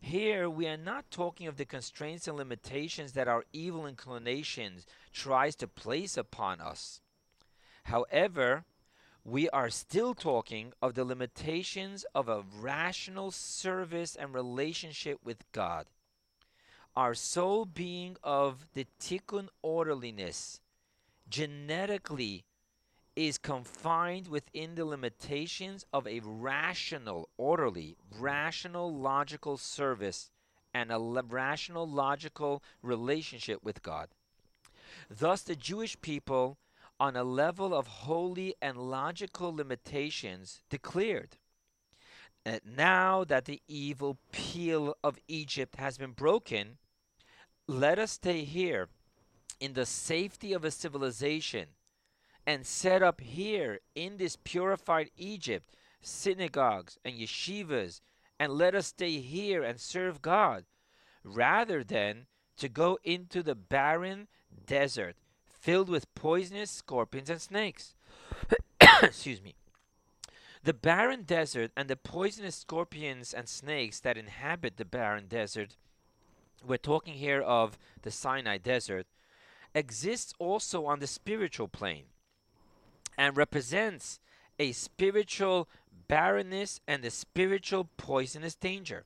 Here, 0.00 0.48
we 0.48 0.66
are 0.66 0.76
not 0.76 1.10
talking 1.10 1.46
of 1.46 1.56
the 1.56 1.64
constraints 1.64 2.28
and 2.28 2.36
limitations 2.36 3.12
that 3.12 3.28
our 3.28 3.44
evil 3.52 3.86
inclinations 3.86 4.86
tries 5.12 5.54
to 5.56 5.66
place 5.66 6.16
upon 6.16 6.60
us. 6.60 7.00
However, 7.84 8.64
we 9.24 9.48
are 9.50 9.70
still 9.70 10.14
talking 10.14 10.72
of 10.82 10.94
the 10.94 11.04
limitations 11.04 12.04
of 12.14 12.28
a 12.28 12.44
rational 12.60 13.30
service 13.30 14.16
and 14.16 14.34
relationship 14.34 15.18
with 15.24 15.50
God. 15.52 15.86
Our 16.94 17.14
soul 17.14 17.64
being 17.64 18.16
of 18.22 18.66
the 18.74 18.86
tikkun 19.00 19.48
orderliness 19.62 20.60
genetically 21.28 22.44
is 23.16 23.38
confined 23.38 24.28
within 24.28 24.74
the 24.74 24.84
limitations 24.84 25.86
of 25.92 26.06
a 26.06 26.20
rational, 26.24 27.28
orderly, 27.36 27.96
rational, 28.18 28.92
logical 28.92 29.56
service 29.56 30.30
and 30.72 30.90
a 30.90 30.98
rational, 30.98 31.88
logical 31.88 32.62
relationship 32.82 33.62
with 33.62 33.82
God. 33.82 34.08
Thus, 35.08 35.42
the 35.42 35.54
Jewish 35.54 36.00
people, 36.00 36.58
on 36.98 37.14
a 37.14 37.24
level 37.24 37.74
of 37.74 37.86
holy 37.86 38.54
and 38.60 38.76
logical 38.76 39.54
limitations, 39.54 40.62
declared 40.68 41.36
that 42.44 42.66
now 42.66 43.24
that 43.24 43.44
the 43.44 43.62
evil 43.68 44.18
peel 44.32 44.96
of 45.04 45.18
Egypt 45.28 45.76
has 45.76 45.96
been 45.96 46.12
broken, 46.12 46.78
let 47.66 47.98
us 47.98 48.12
stay 48.12 48.44
here 48.44 48.88
in 49.60 49.74
the 49.74 49.86
safety 49.86 50.52
of 50.52 50.64
a 50.64 50.70
civilization 50.70 51.68
and 52.46 52.66
set 52.66 53.02
up 53.02 53.20
here 53.20 53.80
in 53.94 54.16
this 54.16 54.36
purified 54.44 55.10
Egypt 55.16 55.74
synagogues 56.02 56.98
and 57.04 57.14
yeshivas 57.14 58.00
and 58.38 58.52
let 58.52 58.74
us 58.74 58.88
stay 58.88 59.20
here 59.20 59.62
and 59.62 59.80
serve 59.80 60.20
God 60.22 60.64
rather 61.22 61.82
than 61.82 62.26
to 62.58 62.68
go 62.68 62.98
into 63.02 63.42
the 63.42 63.54
barren 63.54 64.28
desert 64.66 65.16
filled 65.46 65.88
with 65.88 66.14
poisonous 66.14 66.70
scorpions 66.70 67.30
and 67.30 67.40
snakes. 67.40 67.94
Excuse 69.02 69.42
me. 69.42 69.54
The 70.62 70.74
barren 70.74 71.22
desert 71.22 71.72
and 71.76 71.88
the 71.88 71.96
poisonous 71.96 72.56
scorpions 72.56 73.32
and 73.32 73.48
snakes 73.48 74.00
that 74.00 74.18
inhabit 74.18 74.76
the 74.76 74.84
barren 74.84 75.26
desert, 75.26 75.76
we're 76.66 76.76
talking 76.76 77.14
here 77.14 77.40
of 77.40 77.78
the 78.02 78.10
Sinai 78.10 78.58
desert, 78.58 79.06
exists 79.74 80.32
also 80.38 80.86
on 80.86 81.00
the 81.00 81.06
spiritual 81.06 81.68
plane 81.68 82.04
and 83.16 83.36
represents 83.36 84.18
a 84.58 84.72
spiritual 84.72 85.68
barrenness 86.08 86.80
and 86.86 87.04
a 87.04 87.10
spiritual 87.10 87.88
poisonous 87.96 88.54
danger. 88.54 89.04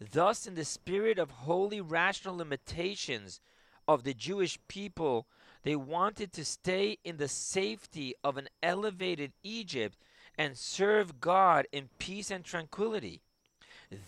Thus, 0.00 0.46
in 0.46 0.54
the 0.54 0.64
spirit 0.64 1.18
of 1.18 1.30
holy 1.30 1.80
rational 1.80 2.36
limitations 2.36 3.40
of 3.86 4.04
the 4.04 4.14
Jewish 4.14 4.58
people, 4.68 5.26
they 5.62 5.76
wanted 5.76 6.32
to 6.32 6.44
stay 6.44 6.98
in 7.04 7.16
the 7.16 7.28
safety 7.28 8.14
of 8.22 8.36
an 8.36 8.48
elevated 8.62 9.32
Egypt 9.42 9.98
and 10.36 10.56
serve 10.56 11.20
God 11.20 11.66
in 11.72 11.88
peace 11.98 12.30
and 12.30 12.44
tranquility. 12.44 13.22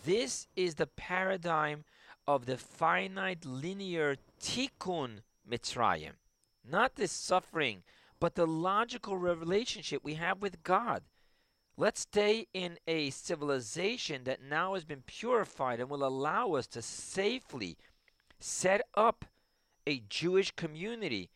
This 0.05 0.47
is 0.55 0.77
the 0.77 0.87
paradigm 0.87 1.85
of 2.27 2.47
the 2.47 2.57
finite 2.57 3.45
linear 3.45 4.17
tikkun 4.41 5.23
Mitzrayim, 5.51 6.13
not 6.65 6.95
the 6.95 7.09
suffering 7.09 7.83
but 8.21 8.35
the 8.35 8.47
logical 8.47 9.17
relationship 9.17 10.05
we 10.05 10.15
have 10.15 10.43
with 10.43 10.63
God. 10.63 11.03
Let's 11.77 12.03
stay 12.03 12.47
in 12.53 12.79
a 12.87 13.09
civilization 13.11 14.25
that 14.25 14.43
now 14.43 14.75
has 14.75 14.85
been 14.85 15.03
purified 15.07 15.81
and 15.81 15.89
will 15.89 16.05
allow 16.05 16.53
us 16.53 16.67
to 16.69 16.83
safely 16.83 17.79
set 18.39 18.83
up 18.95 19.25
a 19.87 20.03
Jewish 20.09 20.51
community, 20.51 21.31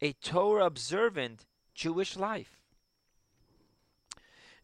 a 0.00 0.14
Torah 0.14 0.64
observant 0.64 1.44
Jewish 1.74 2.16
life. 2.16 2.58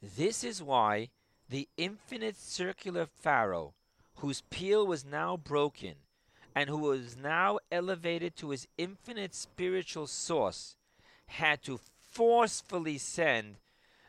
This 0.02 0.42
is 0.42 0.62
why 0.62 1.11
the 1.50 1.68
infinite 1.76 2.37
circular 2.37 3.07
Pharaoh, 3.07 3.74
whose 4.16 4.42
peel 4.48 4.87
was 4.87 5.04
now 5.04 5.37
broken 5.37 5.94
and 6.54 6.70
who 6.70 6.78
was 6.78 7.16
now 7.16 7.59
elevated 7.70 8.37
to 8.37 8.50
his 8.50 8.66
infinite 8.78 9.35
spiritual 9.35 10.07
source, 10.07 10.76
had 11.26 11.62
to 11.64 11.80
forcefully 12.10 12.98
send 12.98 13.56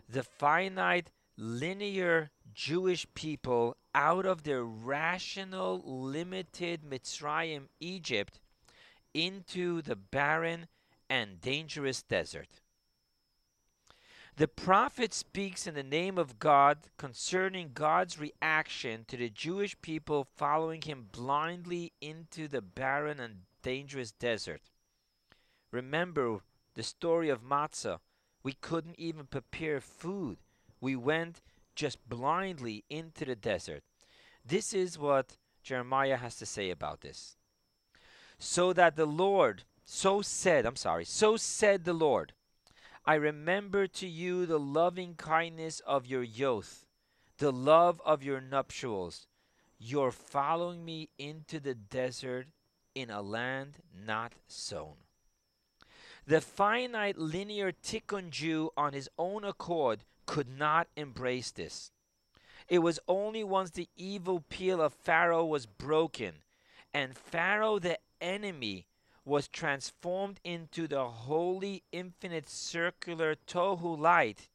the 0.08 0.24
finite, 0.24 1.12
linear 1.38 2.32
Jewish 2.54 3.06
people 3.14 3.78
out 3.94 4.26
of 4.26 4.44
their 4.44 4.64
rational, 4.64 5.82
limited 5.86 6.84
Mitzrayim, 6.84 7.70
Egypt, 7.80 8.40
into 9.14 9.82
the 9.82 9.96
barren 9.96 10.68
and 11.10 11.42
dangerous 11.42 12.02
desert. 12.02 12.62
The 14.38 14.48
prophet 14.50 15.14
speaks 15.14 15.66
in 15.66 15.76
the 15.76 15.84
name 15.84 16.18
of 16.18 16.40
God 16.40 16.90
concerning 16.98 17.72
God's 17.74 18.20
reaction 18.20 19.06
to 19.08 19.16
the 19.16 19.30
Jewish 19.30 19.80
people 19.82 20.28
following 20.36 20.82
him 20.82 21.08
blindly 21.10 21.94
into 22.02 22.50
the 22.50 22.62
barren 22.62 23.22
and 23.22 23.44
dangerous 23.64 24.12
desert. 24.12 24.62
Remember, 25.72 26.42
the 26.76 26.84
story 26.84 27.30
of 27.30 27.42
matzah. 27.42 28.00
We 28.44 28.54
couldn't 28.54 29.00
even 29.00 29.26
prepare 29.26 29.82
food. 29.82 30.38
We 30.80 30.96
went 30.96 31.42
just 31.76 32.08
blindly 32.08 32.84
into 32.90 33.26
the 33.26 33.36
desert. 33.36 33.84
This 34.46 34.74
is 34.74 35.00
what 35.00 35.38
Jeremiah 35.64 36.18
has 36.18 36.36
to 36.38 36.46
say 36.46 36.70
about 36.70 37.02
this. 37.02 37.38
So 38.38 38.74
that 38.74 38.96
the 38.96 39.08
Lord, 39.08 39.64
so 39.84 40.22
said, 40.22 40.66
I'm 40.66 40.76
sorry, 40.76 41.06
so 41.06 41.38
said 41.38 41.86
the 41.86 41.94
Lord, 41.94 42.34
I 43.06 43.16
remember 43.16 43.88
to 43.88 44.08
you 44.08 44.46
the 44.46 44.60
loving 44.60 45.16
kindness 45.16 45.80
of 45.82 46.06
your 46.06 46.24
youth, 46.24 46.86
the 47.38 47.52
love 47.52 48.02
of 48.06 48.24
your 48.24 48.42
nuptials. 48.42 49.28
You're 49.78 50.12
following 50.12 50.86
me 50.86 51.10
into 51.18 51.60
the 51.60 51.76
desert 51.76 52.48
in 52.94 53.10
a 53.10 53.22
land 53.22 53.78
not 54.06 54.34
sown. 54.48 55.05
The 56.28 56.42
finite 56.42 57.18
linear 57.18 57.72
Tikkun 57.72 58.32
Jew 58.32 58.72
on 58.76 58.94
his 58.94 59.10
own 59.18 59.44
accord 59.44 60.04
could 60.26 60.50
not 60.50 60.88
embrace 60.96 61.52
this. 61.52 61.92
It 62.68 62.80
was 62.80 63.00
only 63.08 63.44
once 63.44 63.70
the 63.70 63.90
evil 63.96 64.44
peel 64.50 64.82
of 64.82 64.94
Pharaoh 64.94 65.46
was 65.46 65.68
broken 65.68 66.42
and 66.94 67.16
Pharaoh 67.16 67.78
the 67.78 68.00
enemy 68.20 68.88
was 69.24 69.48
transformed 69.48 70.40
into 70.44 70.88
the 70.88 71.06
holy 71.06 71.84
infinite 71.92 72.50
circular 72.50 73.36
tohu 73.36 73.98
light 73.98 74.48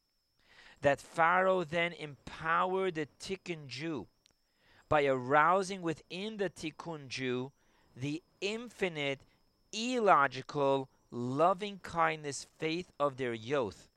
that 0.81 0.99
Pharaoh 0.99 1.63
then 1.63 1.93
empowered 1.93 2.95
the 2.95 3.07
Tikkun 3.19 3.67
Jew 3.67 4.07
by 4.89 5.05
arousing 5.05 5.81
within 5.81 6.37
the 6.37 6.49
Tikkun 6.49 7.07
Jew 7.07 7.51
the 7.95 8.23
infinite, 8.41 9.21
illogical, 9.71 10.89
loving 11.11 11.79
kindness 11.83 12.47
faith 12.57 12.91
of 12.99 13.17
their 13.17 13.33
youth 13.33 13.87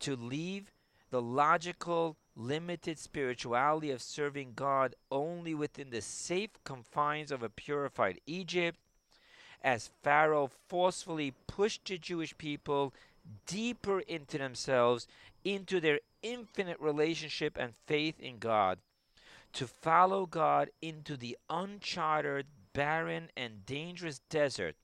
to 0.00 0.14
leave 0.14 0.70
the 1.10 1.22
logical, 1.22 2.16
limited 2.36 2.98
spirituality 2.98 3.90
of 3.90 4.02
serving 4.02 4.52
God 4.54 4.94
only 5.10 5.54
within 5.54 5.90
the 5.90 6.02
safe 6.02 6.50
confines 6.64 7.32
of 7.32 7.42
a 7.42 7.48
purified 7.48 8.20
Egypt, 8.26 8.78
as 9.64 9.90
Pharaoh 10.02 10.50
forcefully 10.68 11.32
pushed 11.46 11.86
the 11.86 11.98
Jewish 11.98 12.36
people 12.36 12.92
deeper 13.46 14.00
into 14.00 14.38
themselves, 14.38 15.06
into 15.44 15.80
their 15.80 16.00
infinite 16.22 16.78
relationship 16.78 17.56
and 17.58 17.72
faith 17.86 18.20
in 18.20 18.38
God, 18.38 18.78
to 19.54 19.66
follow 19.66 20.26
God 20.26 20.70
into 20.82 21.16
the 21.16 21.36
uncharted, 21.48 22.46
barren, 22.72 23.30
and 23.36 23.64
dangerous 23.66 24.20
desert, 24.30 24.76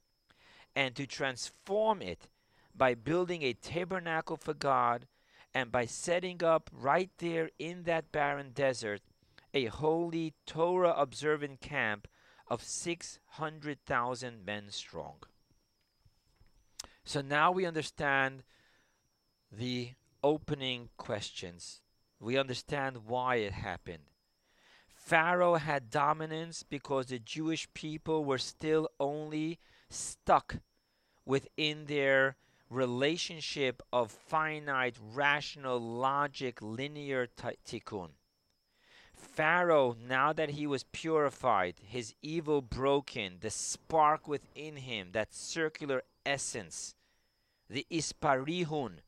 and 0.75 0.95
to 0.95 1.07
transform 1.07 2.03
it 2.03 2.29
by 2.75 2.95
building 2.95 3.43
a 3.43 3.53
tabernacle 3.53 4.37
for 4.37 4.55
God 4.55 5.07
and 5.55 5.71
by 5.71 5.87
setting 5.87 6.43
up 6.43 6.69
right 6.73 7.11
there 7.19 7.51
in 7.59 7.85
that 7.85 8.11
barren 8.11 8.51
desert 8.53 9.01
a 9.55 9.67
holy 9.67 10.35
Torah 10.47 10.95
observant 10.97 11.61
camp 11.61 12.09
of 12.49 12.63
600,000 12.63 14.45
men 14.45 14.65
strong. 14.71 15.17
So 17.05 17.21
now 17.21 17.53
we 17.53 17.65
understand 17.65 18.43
the 19.53 19.93
opening 20.23 20.89
questions. 20.97 21.83
We 22.19 22.37
understand 22.37 23.07
why 23.07 23.37
it 23.37 23.53
happened. 23.53 24.05
Pharaoh 24.89 25.57
had 25.57 25.91
dominance 25.91 26.63
because 26.63 27.07
the 27.07 27.19
Jewish 27.19 27.69
people 27.75 28.25
were 28.25 28.39
still 28.39 28.89
only 28.99 29.61
stuck 29.91 30.57
within 31.25 31.87
their 31.87 32.37
relationship 32.71 33.83
of 33.93 34.11
finite, 34.11 34.97
rational, 35.15 35.79
logic, 35.81 36.59
linear 36.61 37.27
t- 37.27 37.57
tikkun. 37.67 38.11
Pharaoh, 39.15 39.97
now 40.09 40.33
that 40.33 40.51
he 40.51 40.67
was 40.67 40.85
purified, 40.85 41.75
his 41.87 42.15
evil 42.21 42.61
broken, 42.61 43.39
the 43.41 43.51
spark 43.51 44.27
within 44.29 44.77
him, 44.77 45.11
that 45.13 45.35
circular 45.35 46.03
essence, 46.27 46.95
the 47.71 47.87
isparihun, 47.91 48.99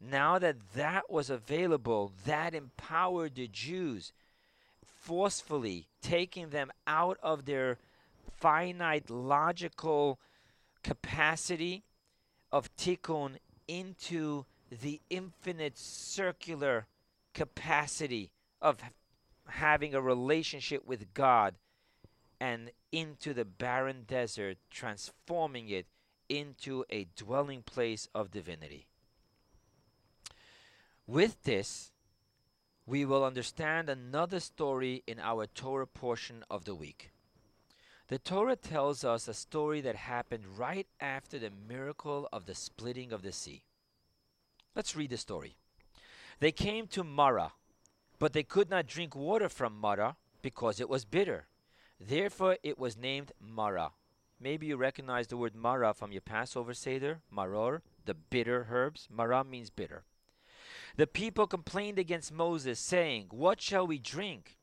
now 0.00 0.38
that 0.38 0.72
that 0.74 1.10
was 1.10 1.28
available, 1.28 2.12
that 2.24 2.54
empowered 2.54 3.34
the 3.34 3.48
Jews, 3.48 4.12
forcefully 4.84 5.88
taking 6.00 6.48
them 6.48 6.70
out 6.86 7.18
of 7.22 7.44
their 7.44 7.78
finite 8.38 9.10
logical 9.10 10.18
capacity 10.82 11.84
of 12.52 12.74
tikkun 12.76 13.36
into 13.68 14.44
the 14.70 15.00
infinite 15.10 15.76
circular 15.78 16.86
capacity 17.34 18.30
of 18.60 18.78
having 19.46 19.94
a 19.94 20.00
relationship 20.00 20.86
with 20.86 21.12
God 21.14 21.54
and 22.40 22.70
into 22.92 23.34
the 23.34 23.44
barren 23.44 24.04
desert, 24.06 24.58
transforming 24.70 25.68
it 25.68 25.86
into 26.28 26.84
a 26.90 27.06
dwelling 27.16 27.62
place 27.62 28.08
of 28.14 28.30
divinity. 28.30 28.86
With 31.06 31.42
this, 31.42 31.92
we 32.86 33.04
will 33.04 33.24
understand 33.24 33.88
another 33.88 34.40
story 34.40 35.02
in 35.06 35.18
our 35.18 35.46
Torah 35.46 35.86
portion 35.86 36.44
of 36.50 36.64
the 36.64 36.74
week. 36.74 37.10
The 38.10 38.18
Torah 38.18 38.56
tells 38.56 39.04
us 39.04 39.28
a 39.28 39.34
story 39.34 39.80
that 39.82 39.94
happened 39.94 40.58
right 40.58 40.88
after 40.98 41.38
the 41.38 41.52
miracle 41.68 42.28
of 42.32 42.44
the 42.44 42.56
splitting 42.56 43.12
of 43.12 43.22
the 43.22 43.30
sea. 43.30 43.62
Let's 44.74 44.96
read 44.96 45.10
the 45.10 45.16
story. 45.16 45.54
They 46.40 46.50
came 46.50 46.88
to 46.88 47.04
Marah, 47.04 47.52
but 48.18 48.32
they 48.32 48.42
could 48.42 48.68
not 48.68 48.88
drink 48.88 49.14
water 49.14 49.48
from 49.48 49.78
Marah 49.78 50.16
because 50.42 50.80
it 50.80 50.88
was 50.88 51.04
bitter. 51.04 51.46
Therefore, 52.00 52.56
it 52.64 52.80
was 52.80 52.96
named 52.96 53.30
Marah. 53.40 53.92
Maybe 54.40 54.66
you 54.66 54.76
recognize 54.76 55.28
the 55.28 55.36
word 55.36 55.54
Marah 55.54 55.94
from 55.94 56.10
your 56.10 56.20
Passover 56.20 56.74
Seder, 56.74 57.20
Maror, 57.32 57.80
the 58.06 58.14
bitter 58.14 58.66
herbs. 58.72 59.06
Marah 59.08 59.44
means 59.44 59.70
bitter. 59.70 60.02
The 60.96 61.06
people 61.06 61.46
complained 61.46 62.00
against 62.00 62.32
Moses, 62.32 62.80
saying, 62.80 63.26
What 63.30 63.60
shall 63.60 63.86
we 63.86 64.00
drink? 64.00 64.56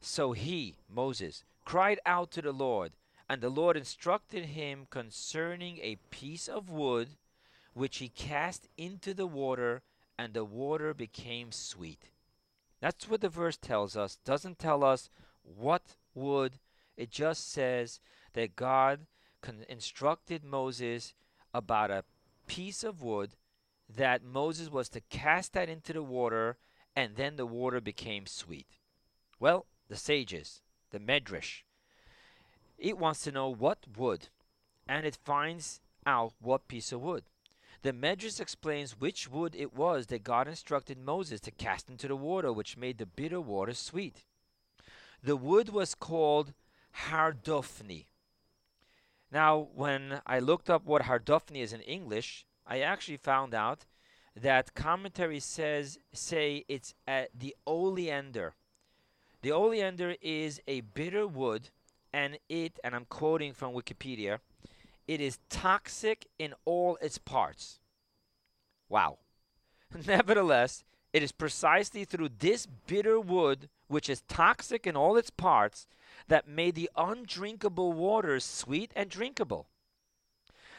So 0.00 0.32
he, 0.32 0.74
Moses, 0.92 1.44
cried 1.70 2.00
out 2.04 2.32
to 2.32 2.42
the 2.42 2.50
Lord, 2.50 2.90
and 3.28 3.40
the 3.40 3.48
Lord 3.48 3.76
instructed 3.76 4.44
him 4.46 4.88
concerning 4.90 5.78
a 5.78 6.00
piece 6.10 6.48
of 6.48 6.68
wood 6.68 7.10
which 7.74 7.98
he 7.98 8.08
cast 8.08 8.66
into 8.76 9.14
the 9.14 9.28
water, 9.28 9.82
and 10.18 10.34
the 10.34 10.44
water 10.44 10.92
became 10.92 11.52
sweet. 11.52 12.10
That's 12.80 13.08
what 13.08 13.20
the 13.20 13.28
verse 13.28 13.56
tells 13.56 13.96
us. 13.96 14.18
Doesn't 14.24 14.58
tell 14.58 14.82
us 14.82 15.10
what 15.44 15.94
wood. 16.12 16.58
It 16.96 17.12
just 17.12 17.52
says 17.52 18.00
that 18.32 18.56
God 18.56 19.06
instructed 19.68 20.42
Moses 20.42 21.14
about 21.54 21.92
a 21.92 22.02
piece 22.48 22.82
of 22.82 23.00
wood 23.00 23.36
that 23.88 24.24
Moses 24.24 24.72
was 24.72 24.88
to 24.88 25.02
cast 25.02 25.52
that 25.52 25.68
into 25.68 25.92
the 25.92 26.02
water, 26.02 26.56
and 26.96 27.14
then 27.14 27.36
the 27.36 27.46
water 27.46 27.80
became 27.80 28.26
sweet. 28.26 28.66
Well, 29.38 29.66
the 29.88 29.96
sages, 29.96 30.62
the 30.90 30.98
Medrash. 30.98 31.62
It 32.78 32.98
wants 32.98 33.22
to 33.22 33.32
know 33.32 33.48
what 33.48 33.78
wood, 33.96 34.28
and 34.88 35.04
it 35.04 35.16
finds 35.16 35.80
out 36.06 36.32
what 36.40 36.68
piece 36.68 36.92
of 36.92 37.00
wood. 37.00 37.24
The 37.82 37.92
Medrash 37.92 38.40
explains 38.40 39.00
which 39.00 39.30
wood 39.30 39.54
it 39.56 39.74
was 39.74 40.06
that 40.06 40.24
God 40.24 40.48
instructed 40.48 40.98
Moses 40.98 41.40
to 41.40 41.50
cast 41.50 41.88
into 41.88 42.08
the 42.08 42.16
water, 42.16 42.52
which 42.52 42.76
made 42.76 42.98
the 42.98 43.06
bitter 43.06 43.40
water 43.40 43.74
sweet. 43.74 44.24
The 45.22 45.36
wood 45.36 45.70
was 45.70 45.94
called 45.94 46.52
Hardofni. 47.08 48.06
Now, 49.32 49.68
when 49.74 50.20
I 50.26 50.40
looked 50.40 50.68
up 50.68 50.84
what 50.84 51.02
Hardofni 51.02 51.60
is 51.60 51.72
in 51.72 51.82
English, 51.82 52.44
I 52.66 52.80
actually 52.80 53.18
found 53.18 53.54
out 53.54 53.86
that 54.34 54.74
commentary 54.74 55.40
says 55.40 55.98
say 56.12 56.64
it's 56.68 56.94
the 57.06 57.54
oleander. 57.66 58.54
The 59.42 59.52
oleander 59.52 60.16
is 60.20 60.60
a 60.66 60.82
bitter 60.82 61.26
wood, 61.26 61.70
and 62.12 62.38
it, 62.48 62.78
and 62.84 62.94
I'm 62.94 63.06
quoting 63.06 63.52
from 63.54 63.72
Wikipedia, 63.72 64.40
it 65.08 65.20
is 65.20 65.38
toxic 65.48 66.28
in 66.38 66.54
all 66.64 66.98
its 67.00 67.18
parts. 67.18 67.80
Wow. 68.88 69.18
Nevertheless, 70.06 70.84
it 71.12 71.22
is 71.22 71.32
precisely 71.32 72.04
through 72.04 72.30
this 72.38 72.66
bitter 72.66 73.18
wood, 73.18 73.68
which 73.88 74.08
is 74.08 74.22
toxic 74.28 74.86
in 74.86 74.96
all 74.96 75.16
its 75.16 75.30
parts, 75.30 75.86
that 76.28 76.46
made 76.46 76.74
the 76.74 76.90
undrinkable 76.96 77.92
waters 77.92 78.44
sweet 78.44 78.92
and 78.94 79.08
drinkable. 79.08 79.66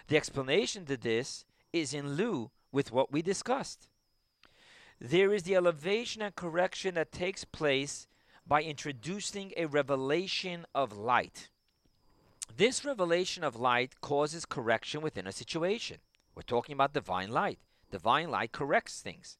The 0.07 0.17
explanation 0.17 0.85
to 0.85 0.97
this 0.97 1.45
is 1.73 1.93
in 1.93 2.13
lieu 2.13 2.51
with 2.71 2.91
what 2.91 3.11
we 3.11 3.21
discussed. 3.21 3.87
There 4.99 5.33
is 5.33 5.43
the 5.43 5.55
elevation 5.55 6.21
and 6.21 6.35
correction 6.35 6.93
that 6.95 7.11
takes 7.11 7.43
place 7.43 8.07
by 8.47 8.63
introducing 8.63 9.53
a 9.55 9.65
revelation 9.65 10.65
of 10.73 10.97
light. 10.97 11.49
This 12.55 12.83
revelation 12.83 13.43
of 13.43 13.55
light 13.55 14.01
causes 14.01 14.45
correction 14.45 15.01
within 15.01 15.27
a 15.27 15.31
situation. 15.31 15.97
We're 16.35 16.41
talking 16.41 16.73
about 16.73 16.93
divine 16.93 17.31
light. 17.31 17.59
Divine 17.91 18.29
light 18.29 18.51
corrects 18.51 19.01
things. 19.01 19.37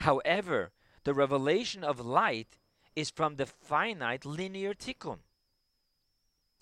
However, 0.00 0.72
the 1.04 1.14
revelation 1.14 1.84
of 1.84 2.00
light 2.00 2.58
is 2.94 3.10
from 3.10 3.36
the 3.36 3.46
finite 3.46 4.24
linear 4.24 4.74
tikkun. 4.74 5.18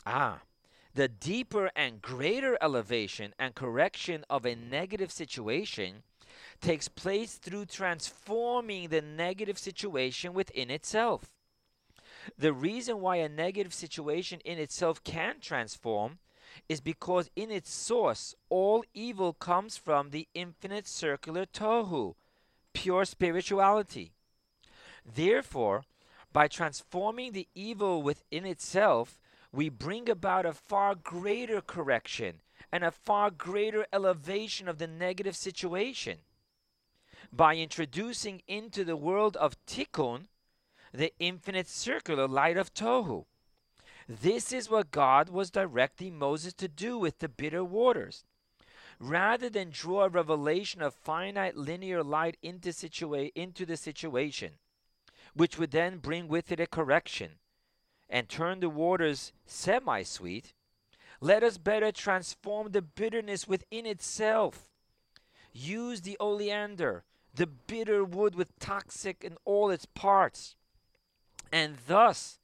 Ah, 0.07 0.41
the 0.95 1.09
deeper 1.09 1.71
and 1.77 2.03
greater 2.03 2.59
elevation 2.61 3.35
and 3.39 3.55
correction 3.55 4.25
of 4.29 4.45
a 4.45 4.55
negative 4.55 5.13
situation 5.13 6.03
takes 6.61 6.89
place 6.89 7.35
through 7.35 7.67
transforming 7.67 8.89
the 8.89 9.01
negative 9.01 9.59
situation 9.59 10.33
within 10.33 10.71
itself. 10.71 11.31
The 12.37 12.53
reason 12.53 13.01
why 13.01 13.17
a 13.17 13.29
negative 13.29 13.73
situation 13.73 14.41
in 14.45 14.59
itself 14.59 15.03
can 15.05 15.41
transform 15.41 16.19
is 16.69 16.81
because 16.81 17.31
in 17.37 17.51
its 17.51 17.73
source 17.73 18.35
all 18.49 18.85
evil 18.93 19.33
comes 19.33 19.77
from 19.77 20.11
the 20.11 20.29
infinite 20.35 20.87
circular 20.87 21.47
tohu, 21.47 22.15
pure 22.73 23.05
spirituality. 23.05 24.13
Therefore, 25.05 25.85
by 26.33 26.49
transforming 26.49 27.33
the 27.33 27.49
evil 27.55 28.03
within 28.03 28.45
itself, 28.45 29.19
we 29.53 29.69
bring 29.69 30.09
about 30.09 30.47
a 30.47 30.53
far 30.53 30.95
greater 30.95 31.61
correction 31.61 32.41
and 32.71 32.85
a 32.85 32.91
far 32.91 33.31
greater 33.31 33.87
elevation 33.93 34.69
of 34.69 34.79
the 34.79 34.87
negative 34.87 35.37
situation. 35.37 36.19
By 37.33 37.57
introducing 37.57 38.43
into 38.47 38.85
the 38.85 38.97
world 38.97 39.37
of 39.37 39.57
tikkun 39.67 40.27
the 40.93 41.13
infinite 41.19 41.69
circular 41.69 42.27
light 42.27 42.57
of 42.57 42.75
Tohu. 42.75 43.25
This 44.09 44.53
is 44.53 44.69
what 44.69 44.91
God 44.91 45.29
was 45.29 45.51
directing 45.51 46.19
Moses 46.19 46.53
to 46.55 46.69
do 46.69 46.99
with 46.99 47.21
the 47.21 47.29
bitter 47.29 47.63
waters. 47.63 48.25
Rather 48.99 49.49
than 49.49 49.71
draw 49.71 50.05
a 50.05 50.09
revelation 50.09 50.83
of 50.83 50.95
finite 50.95 51.57
linear 51.57 52.03
light 52.03 52.37
into, 52.43 52.71
situa- 52.71 53.33
into 53.35 53.65
the 53.65 53.77
situation, 53.77 54.55
which 55.35 55.59
would 55.59 55.71
then 55.71 55.99
bring 55.99 56.29
with 56.29 56.51
it 56.51 56.61
a 56.61 56.67
correction 56.67 57.39
and 58.09 58.29
turn 58.29 58.61
the 58.61 58.69
waters 58.69 59.33
semi 59.47 60.03
sweet, 60.03 60.53
let 61.21 61.43
us 61.43 61.57
better 61.57 61.93
transform 61.93 62.73
the 62.73 62.83
bitterness 62.83 63.47
within 63.47 63.87
itself. 63.87 64.69
Use 65.53 66.01
the 66.01 66.17
oleander, 66.19 67.05
the 67.35 67.47
bitter 67.47 68.05
wood 68.05 68.35
with 68.35 68.59
toxic 68.59 69.23
in 69.23 69.37
all 69.45 69.71
its 69.71 69.87
parts, 69.87 70.57
and 71.53 71.77
thus 71.87 72.39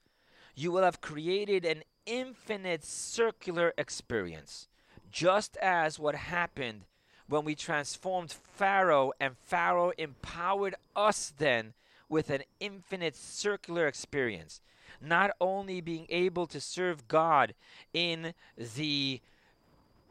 you 0.55 0.73
will 0.73 0.83
have 0.83 1.01
created 1.01 1.65
an 1.65 1.83
infinite 2.07 2.85
circular 2.85 3.73
experience, 3.77 4.69
just 5.11 5.57
as 5.59 5.99
what 5.99 6.15
happened 6.15 6.83
when 7.29 7.45
we 7.45 7.55
transformed 7.55 8.33
Pharaoh 8.33 9.13
and 9.21 9.37
Pharaoh 9.37 9.93
empowered 9.99 10.75
us 10.95 11.33
then 11.39 11.75
with 12.09 12.31
an 12.31 12.43
infinite 12.61 13.17
circular 13.17 13.87
experience. 13.87 14.61
Not 15.01 15.33
only 15.41 15.81
being 15.81 16.07
able 16.09 16.47
to 16.47 16.61
serve 16.61 17.09
God 17.09 17.55
in 17.93 18.33
the 18.57 19.21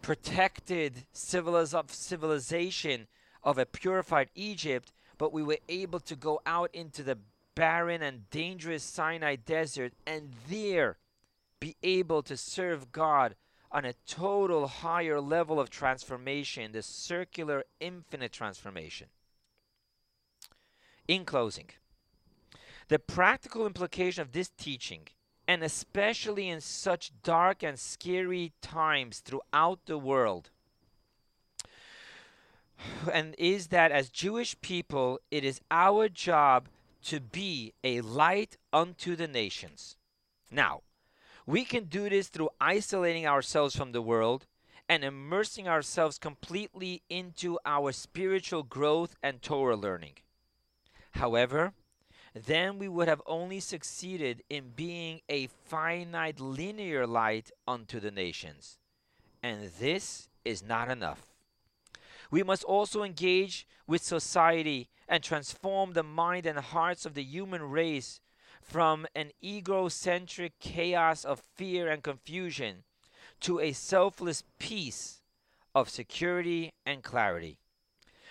protected 0.02 1.06
civiliz- 1.14 1.90
civilization 1.90 3.08
of 3.44 3.58
a 3.58 3.66
purified 3.66 4.30
Egypt, 4.36 4.92
but 5.18 5.34
we 5.34 5.42
were 5.42 5.58
able 5.70 6.00
to 6.02 6.16
go 6.16 6.42
out 6.46 6.70
into 6.74 7.02
the 7.02 7.18
barren 7.56 8.02
and 8.02 8.30
dangerous 8.30 8.84
Sinai 8.84 9.36
desert 9.36 9.94
and 10.06 10.34
there 10.50 10.98
be 11.60 11.76
able 11.82 12.22
to 12.24 12.38
serve 12.38 12.92
God 12.92 13.36
on 13.72 13.86
a 13.86 13.94
total 14.08 14.68
higher 14.68 15.20
level 15.20 15.60
of 15.60 15.70
transformation, 15.70 16.72
the 16.72 16.82
circular 16.82 17.64
infinite 17.80 18.32
transformation. 18.32 19.08
In 21.08 21.26
closing, 21.26 21.70
the 22.88 23.00
practical 23.00 23.66
implication 23.66 24.22
of 24.22 24.32
this 24.32 24.50
teaching, 24.58 25.08
and 25.48 25.64
especially 25.64 26.50
in 26.50 26.62
such 26.62 27.12
dark 27.24 27.64
and 27.64 27.80
scary 27.80 28.54
times 28.62 29.20
throughout 29.20 29.80
the 29.86 29.98
world, 29.98 30.50
and 33.12 33.36
is 33.38 33.68
that 33.68 33.92
as 33.92 34.10
Jewish 34.10 34.60
people, 34.62 35.20
it 35.32 35.44
is 35.44 35.62
our 35.70 36.10
job 36.10 36.68
to 37.06 37.20
be 37.20 37.74
a 37.84 38.02
light 38.02 38.58
unto 38.74 39.16
the 39.16 39.28
nations. 39.28 39.96
Now, 40.50 40.82
we 41.46 41.64
can 41.64 41.86
do 41.86 42.10
this 42.10 42.28
through 42.28 42.50
isolating 42.60 43.28
ourselves 43.28 43.76
from 43.76 43.92
the 43.92 44.02
world 44.02 44.48
and 44.90 45.04
immersing 45.04 45.68
ourselves 45.68 46.18
completely 46.18 47.04
into 47.10 47.60
our 47.66 47.92
spiritual 47.92 48.64
growth 48.64 49.16
and 49.22 49.42
Torah 49.42 49.76
learning. 49.76 50.16
However, 51.12 51.74
then 52.34 52.80
we 52.80 52.88
would 52.88 53.08
have 53.08 53.22
only 53.26 53.60
succeeded 53.60 54.44
in 54.50 54.74
being 54.76 55.22
a 55.30 55.48
finite 55.48 56.40
linear 56.40 57.08
light 57.08 57.52
unto 57.68 58.00
the 58.00 58.12
nations. 58.12 58.78
And 59.42 59.72
this 59.80 60.28
is 60.44 60.64
not 60.64 60.90
enough. 60.90 61.35
We 62.32 62.44
must 62.44 62.64
also 62.64 63.04
engage 63.04 63.68
with 63.88 64.04
society 64.04 64.90
and 65.08 65.24
transform 65.24 65.94
the 65.94 66.04
mind 66.04 66.46
and 66.46 66.58
hearts 66.60 67.06
of 67.06 67.14
the 67.14 67.24
human 67.24 67.64
race 67.64 68.20
from 68.62 69.06
an 69.16 69.32
egocentric 69.44 70.60
chaos 70.60 71.24
of 71.24 71.44
fear 71.56 71.88
and 71.88 72.02
confusion 72.02 72.84
to 73.42 73.60
a 73.60 73.74
selfless 73.74 74.44
peace 74.58 75.22
of 75.76 75.90
security 75.90 76.74
and 76.86 77.04
clarity. 77.04 77.58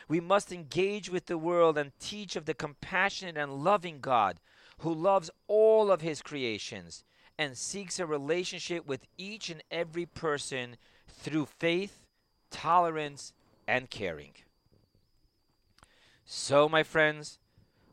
We 0.09 0.21
must 0.21 0.53
engage 0.53 1.09
with 1.09 1.27
the 1.27 1.39
world 1.39 1.79
and 1.79 1.93
teach 1.99 2.37
of 2.37 2.47
the 2.47 2.55
compassionate 2.55 3.37
and 3.37 3.65
loving 3.65 4.01
God 4.01 4.41
who 4.79 4.93
loves 4.93 5.31
all 5.47 5.91
of 5.91 6.01
his 6.01 6.21
creations 6.21 7.05
and 7.39 7.57
seeks 7.57 7.99
a 7.99 8.07
relationship 8.07 8.87
with 8.87 9.07
each 9.17 9.51
and 9.51 9.63
every 9.71 10.07
person 10.07 10.77
through 11.09 11.47
faith, 11.47 12.07
tolerance, 12.51 13.33
and 13.67 13.91
caring. 13.91 14.35
So, 16.25 16.69
my 16.69 16.83
friends, 16.83 17.39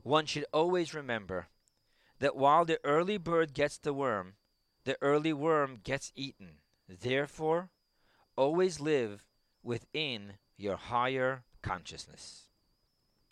one 0.03 0.25
should 0.25 0.45
always 0.53 0.93
remember 0.93 1.47
that 2.19 2.35
while 2.35 2.65
the 2.65 2.79
early 2.83 3.17
bird 3.17 3.53
gets 3.53 3.77
the 3.77 3.93
worm, 3.93 4.33
the 4.85 4.97
early 5.01 5.33
worm 5.33 5.79
gets 5.83 6.11
eaten. 6.15 6.59
Therefore, 6.87 7.69
always 8.35 8.79
live 8.79 9.25
within 9.63 10.33
your 10.57 10.77
higher 10.77 11.43
consciousness. 11.61 12.50